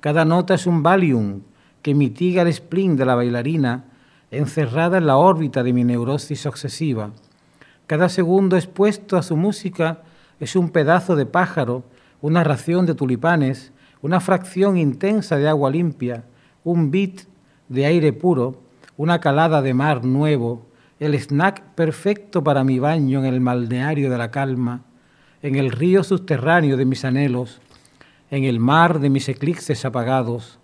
Cada 0.00 0.24
nota 0.24 0.54
es 0.54 0.66
un 0.66 0.82
Valium 0.82 1.40
que 1.82 1.94
mitiga 1.94 2.42
el 2.42 2.52
spleen 2.52 2.96
de 2.96 3.04
la 3.04 3.14
bailarina 3.14 3.84
encerrada 4.30 4.98
en 4.98 5.06
la 5.06 5.16
órbita 5.16 5.62
de 5.62 5.72
mi 5.72 5.84
neurosis 5.84 6.46
obsesiva. 6.46 7.10
Cada 7.86 8.08
segundo 8.08 8.56
expuesto 8.56 9.16
a 9.16 9.22
su 9.22 9.36
música 9.36 10.02
es 10.40 10.56
un 10.56 10.70
pedazo 10.70 11.16
de 11.16 11.26
pájaro, 11.26 11.84
una 12.20 12.42
ración 12.42 12.86
de 12.86 12.94
tulipanes, 12.94 13.72
una 14.02 14.20
fracción 14.20 14.76
intensa 14.76 15.36
de 15.36 15.48
agua 15.48 15.70
limpia, 15.70 16.24
un 16.64 16.90
bit 16.90 17.22
de 17.68 17.86
aire 17.86 18.12
puro, 18.12 18.60
una 18.96 19.20
calada 19.20 19.62
de 19.62 19.74
mar 19.74 20.04
nuevo, 20.04 20.66
el 20.98 21.14
snack 21.14 21.62
perfecto 21.74 22.44
para 22.44 22.64
mi 22.64 22.78
baño 22.78 23.20
en 23.20 23.26
el 23.26 23.40
balneario 23.40 24.10
de 24.10 24.18
la 24.18 24.30
calma, 24.30 24.82
en 25.40 25.54
el 25.54 25.70
río 25.70 26.04
subterráneo 26.04 26.76
de 26.76 26.84
mis 26.84 27.04
anhelos, 27.04 27.60
en 28.30 28.44
el 28.44 28.58
mar 28.60 28.98
de 28.98 29.08
mis 29.08 29.28
eclipses 29.28 29.84
apagados. 29.84 30.58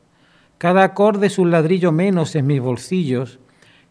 Cada 0.58 0.82
acorde 0.82 1.28
es 1.28 1.38
un 1.38 1.50
ladrillo 1.50 1.92
menos 1.92 2.34
en 2.34 2.46
mis 2.46 2.60
bolsillos 2.60 3.38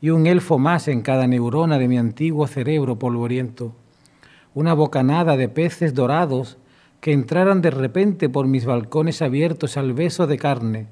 y 0.01 0.09
un 0.09 0.27
elfo 0.27 0.57
más 0.57 0.87
en 0.87 1.01
cada 1.01 1.25
neurona 1.25 1.77
de 1.79 1.87
mi 1.87 1.97
antiguo 1.97 2.47
cerebro 2.47 2.99
polvoriento. 2.99 3.73
Una 4.53 4.73
bocanada 4.73 5.37
de 5.37 5.49
peces 5.49 5.93
dorados 5.93 6.57
que 6.99 7.13
entraran 7.13 7.61
de 7.61 7.71
repente 7.71 8.29
por 8.29 8.47
mis 8.47 8.65
balcones 8.65 9.21
abiertos 9.21 9.77
al 9.77 9.93
beso 9.93 10.27
de 10.27 10.37
carne, 10.37 10.87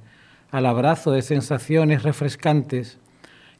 al 0.51 0.65
abrazo 0.65 1.11
de 1.11 1.21
sensaciones 1.21 2.03
refrescantes 2.03 2.99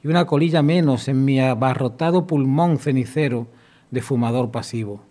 y 0.03 0.07
una 0.07 0.25
colilla 0.25 0.61
menos 0.61 1.07
en 1.07 1.25
mi 1.25 1.39
abarrotado 1.39 2.27
pulmón 2.27 2.77
cenicero 2.77 3.47
de 3.91 4.01
fumador 4.01 4.51
pasivo. 4.51 5.01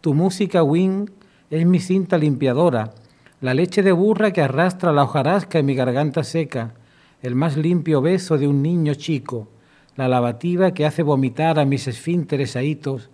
Tu 0.00 0.12
música, 0.14 0.62
Wing, 0.62 1.08
es 1.50 1.64
mi 1.64 1.80
cinta 1.80 2.18
limpiadora, 2.18 2.92
la 3.40 3.54
leche 3.54 3.82
de 3.82 3.92
burra 3.92 4.32
que 4.32 4.42
arrastra 4.42 4.92
la 4.92 5.04
hojarasca 5.04 5.58
en 5.58 5.66
mi 5.66 5.74
garganta 5.74 6.22
seca, 6.24 6.74
el 7.22 7.34
más 7.34 7.56
limpio 7.56 8.02
beso 8.02 8.36
de 8.36 8.46
un 8.46 8.62
niño 8.62 8.94
chico, 8.94 9.48
la 9.96 10.08
lavativa 10.08 10.72
que 10.72 10.84
hace 10.84 11.02
vomitar 11.02 11.58
a 11.58 11.64
mis 11.64 11.88
esfínteres 11.88 12.56
ahitos, 12.56 13.10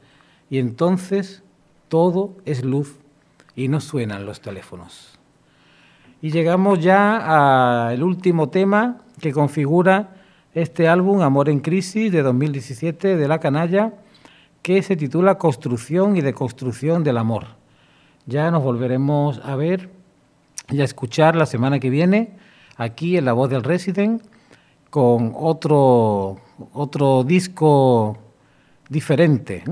y 0.51 0.59
entonces 0.59 1.43
todo 1.89 2.37
es 2.45 2.65
luz 2.65 3.02
y 3.55 3.69
no 3.69 3.81
suenan 3.81 4.27
los 4.27 4.41
teléfonos. 4.41 5.19
Y 6.21 6.31
llegamos 6.31 6.81
ya 6.81 7.89
al 7.89 8.03
último 8.03 8.49
tema 8.49 8.99
que 9.21 9.33
configura 9.33 10.11
este 10.55 10.87
álbum 10.89 11.23
Amor 11.23 11.49
en 11.49 11.61
Crisis 11.61 12.13
de 12.13 12.23
2017 12.23 13.17
de 13.17 13.29
La 13.29 13.41
Canalla, 13.41 13.95
que 14.63 14.83
se 14.83 14.97
titula 14.97 15.39
Construcción 15.39 16.17
y 16.17 16.21
Deconstrucción 16.21 17.03
del 17.03 17.19
Amor. 17.19 17.47
Ya 18.27 18.51
nos 18.51 18.63
volveremos 18.63 19.41
a 19.45 19.57
ver 19.57 19.91
y 20.71 20.81
a 20.81 20.85
escuchar 20.85 21.35
la 21.35 21.47
semana 21.47 21.81
que 21.81 21.91
viene 21.91 22.37
aquí 22.77 23.17
en 23.17 23.25
La 23.25 23.33
Voz 23.33 23.51
del 23.51 23.65
Resident 23.65 24.23
con 24.91 25.33
otro, 25.35 26.39
otro 26.73 27.25
disco 27.25 28.19
diferente, 28.89 29.65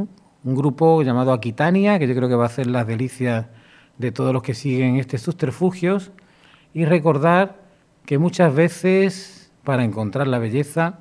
un 0.42 0.54
grupo 0.54 1.02
llamado 1.02 1.32
Aquitania, 1.32 1.98
que 1.98 2.08
yo 2.08 2.14
creo 2.14 2.28
que 2.28 2.34
va 2.34 2.44
a 2.44 2.46
hacer 2.46 2.66
las 2.66 2.86
delicias 2.86 3.46
de 4.00 4.12
todos 4.12 4.32
los 4.32 4.42
que 4.42 4.54
siguen 4.54 4.96
este 4.96 5.18
subterfugios 5.18 6.10
y 6.72 6.86
recordar 6.86 7.60
que 8.06 8.18
muchas 8.18 8.54
veces 8.54 9.52
para 9.62 9.84
encontrar 9.84 10.26
la 10.26 10.38
belleza 10.38 11.00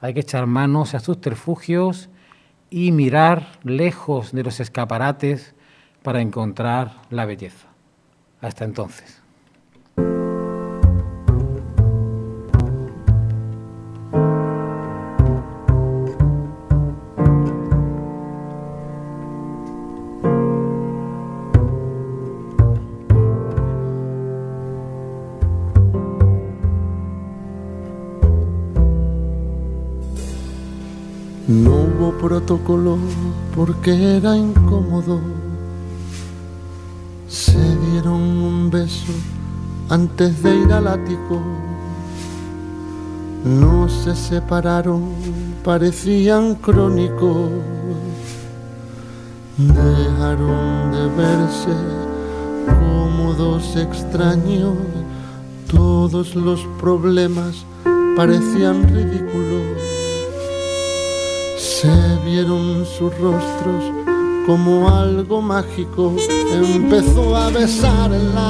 hay 0.00 0.14
que 0.14 0.20
echar 0.20 0.46
manos 0.46 0.94
a 0.94 1.00
subterfugios 1.00 2.08
y 2.70 2.92
mirar 2.92 3.58
lejos 3.64 4.32
de 4.32 4.44
los 4.44 4.60
escaparates 4.60 5.54
para 6.02 6.20
encontrar 6.20 6.92
la 7.10 7.24
belleza. 7.24 7.66
Hasta 8.40 8.64
entonces. 8.64 9.25
Porque 33.54 34.16
era 34.16 34.36
incómodo. 34.36 35.20
Se 37.28 37.58
dieron 37.58 38.20
un 38.20 38.70
beso 38.70 39.12
antes 39.88 40.42
de 40.42 40.54
ir 40.54 40.72
al 40.72 40.86
ático. 40.86 41.40
No 43.44 43.88
se 43.88 44.14
separaron, 44.14 45.02
parecían 45.64 46.54
crónicos. 46.54 47.50
Dejaron 49.56 50.92
de 50.92 51.06
verse 51.16 51.74
como 52.64 53.34
dos 53.34 53.74
extraños. 53.74 54.76
Todos 55.68 56.36
los 56.36 56.60
problemas 56.78 57.64
parecían 58.16 58.84
ridículos. 58.88 59.95
Se 61.80 61.92
vieron 62.24 62.86
sus 62.86 63.12
rostros 63.18 63.84
como 64.46 64.88
algo 64.88 65.42
mágico. 65.42 66.14
Empezó 66.50 67.36
a 67.36 67.50
besarla. 67.50 68.46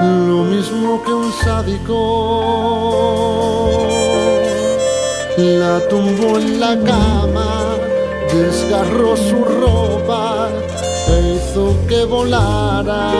Lo 0.00 0.44
mismo 0.44 1.02
que 1.04 1.12
un 1.12 1.30
sádico. 1.44 1.98
La 5.36 5.86
tumbó 5.90 6.38
en 6.38 6.58
la 6.58 6.78
cama, 6.82 7.76
desgarró 8.32 9.14
su 9.14 9.44
ropa 9.44 10.48
e 11.08 11.36
hizo 11.36 11.76
que 11.86 12.06
volara 12.06 13.12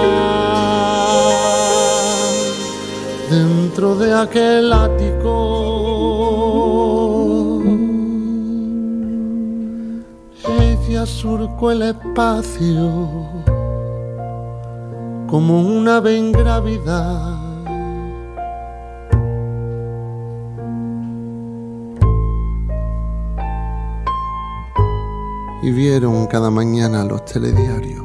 dentro 3.28 3.94
de 3.96 4.14
aquel 4.14 4.72
ático. 4.72 5.75
Surcó 11.26 11.72
el 11.72 11.82
espacio 11.82 13.26
como 15.26 15.60
un 15.60 15.88
ave 15.88 16.16
ingravida. 16.16 17.36
Y 25.64 25.72
vieron 25.72 26.28
cada 26.28 26.48
mañana 26.48 27.04
los 27.04 27.24
telediarios. 27.24 28.04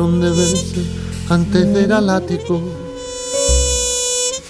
De 0.00 0.30
verse 0.30 0.82
antes 1.28 1.90
al 1.90 2.08
ático. 2.08 2.58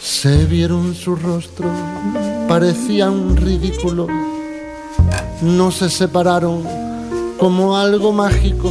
Se 0.00 0.44
vieron 0.44 0.94
su 0.94 1.16
rostro, 1.16 1.68
parecían 2.46 3.36
ridículos. 3.36 4.06
No 5.42 5.72
se 5.72 5.90
separaron 5.90 6.62
como 7.36 7.76
algo 7.76 8.12
mágico. 8.12 8.70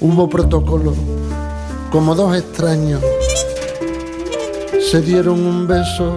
Hubo 0.00 0.28
protocolo, 0.30 0.94
como 1.92 2.14
dos 2.14 2.34
extraños. 2.34 3.02
Se 4.90 5.02
dieron 5.02 5.46
un 5.46 5.66
beso, 5.66 6.16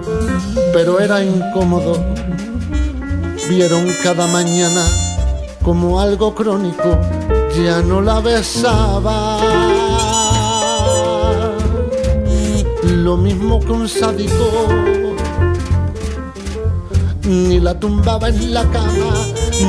pero 0.72 1.02
era 1.02 1.22
incómodo. 1.22 2.02
Vieron 3.50 3.86
cada 4.02 4.28
mañana 4.28 4.82
como 5.62 6.00
algo 6.00 6.34
crónico, 6.34 6.98
ya 7.56 7.82
no 7.82 8.02
la 8.02 8.20
besaba. 8.20 9.40
Lo 12.84 13.18
mismo 13.18 13.60
que 13.60 13.72
un 13.72 13.90
sádico, 13.90 14.68
ni 17.24 17.60
la 17.60 17.80
tumbaba 17.80 18.30
en 18.30 18.54
la 18.54 18.64
cama, 18.64 19.14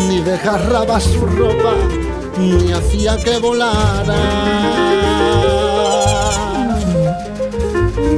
ni 0.09 0.20
desgarraba 0.20 1.01
su 1.01 1.26
ropa, 1.26 1.74
ni 2.39 2.72
hacía 2.72 3.16
que 3.16 3.39
volara. 3.39 4.16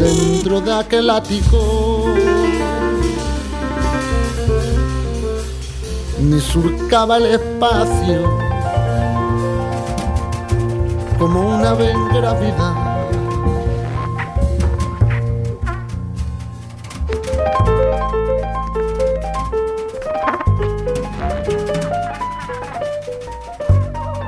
Dentro 0.01 0.61
de 0.61 0.73
aquel 0.75 1.11
ático 1.11 2.05
ni 6.21 6.41
surcaba 6.41 7.19
el 7.19 7.27
espacio 7.27 8.44
como 11.25 11.55
una 11.55 11.71
ave 11.71 11.91
gravedad. 12.13 12.75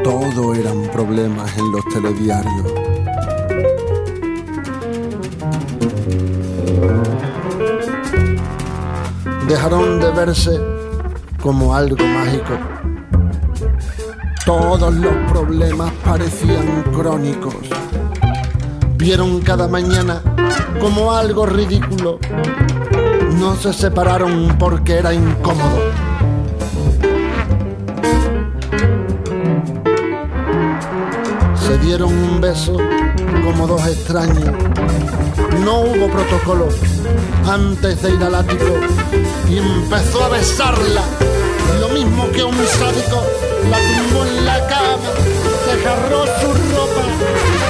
Todo 0.02 0.54
eran 0.54 0.84
problemas 0.90 1.54
en 1.58 1.70
los 1.70 1.84
telediarios. 1.92 2.72
Dejaron 9.46 10.00
de 10.00 10.10
verse 10.12 10.58
como 11.42 11.74
algo 11.74 12.06
mágico. 12.06 12.85
Todos 14.46 14.94
los 14.94 15.12
problemas 15.28 15.92
parecían 16.04 16.84
crónicos. 16.94 17.56
Vieron 18.96 19.40
cada 19.40 19.66
mañana 19.66 20.22
como 20.80 21.12
algo 21.12 21.46
ridículo. 21.46 22.20
No 23.40 23.56
se 23.56 23.72
separaron 23.72 24.56
porque 24.56 24.98
era 24.98 25.12
incómodo. 25.12 25.90
Se 31.66 31.78
dieron 31.78 32.16
un 32.16 32.40
beso 32.40 32.76
como 33.44 33.66
dos 33.66 33.84
extraños. 33.84 34.52
No 35.64 35.80
hubo 35.80 36.08
protocolo 36.08 36.68
antes 37.50 38.00
de 38.00 38.14
ir 38.14 38.22
al 38.22 38.36
ático 38.36 38.76
y 39.50 39.58
empezó 39.58 40.22
a 40.22 40.28
besarla. 40.28 41.25
Lo 41.80 41.88
mismo 41.88 42.30
que 42.30 42.44
un 42.44 42.54
sádico 42.66 43.22
la 43.70 43.78
tumbó 43.78 44.24
en 44.24 44.44
la 44.44 44.66
cama, 44.66 45.10
desgarró 45.66 46.24
su 46.40 46.48
ropa 46.74 47.04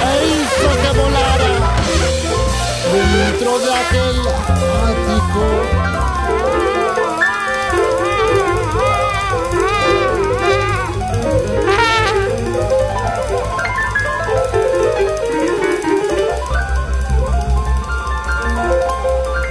e 0.05 0.25
hizo 0.27 0.69
que 0.81 0.91
volara 0.99 1.51
dentro 2.93 3.59
de 3.59 3.71
aquel 3.73 4.17
ático. 4.89 5.45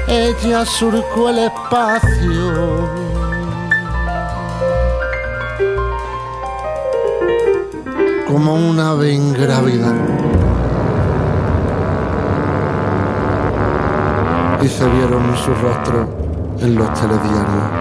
Ella 0.08 0.64
surcó 0.64 1.30
el 1.30 1.38
espacio 1.40 3.05
como 8.36 8.54
una 8.54 8.90
ave 8.90 9.14
ingrávida. 9.14 9.94
Y 14.62 14.68
se 14.68 14.86
vieron 14.90 15.34
su 15.38 15.54
rostro 15.54 16.06
en 16.60 16.74
los 16.74 16.92
telediarios. 16.92 17.75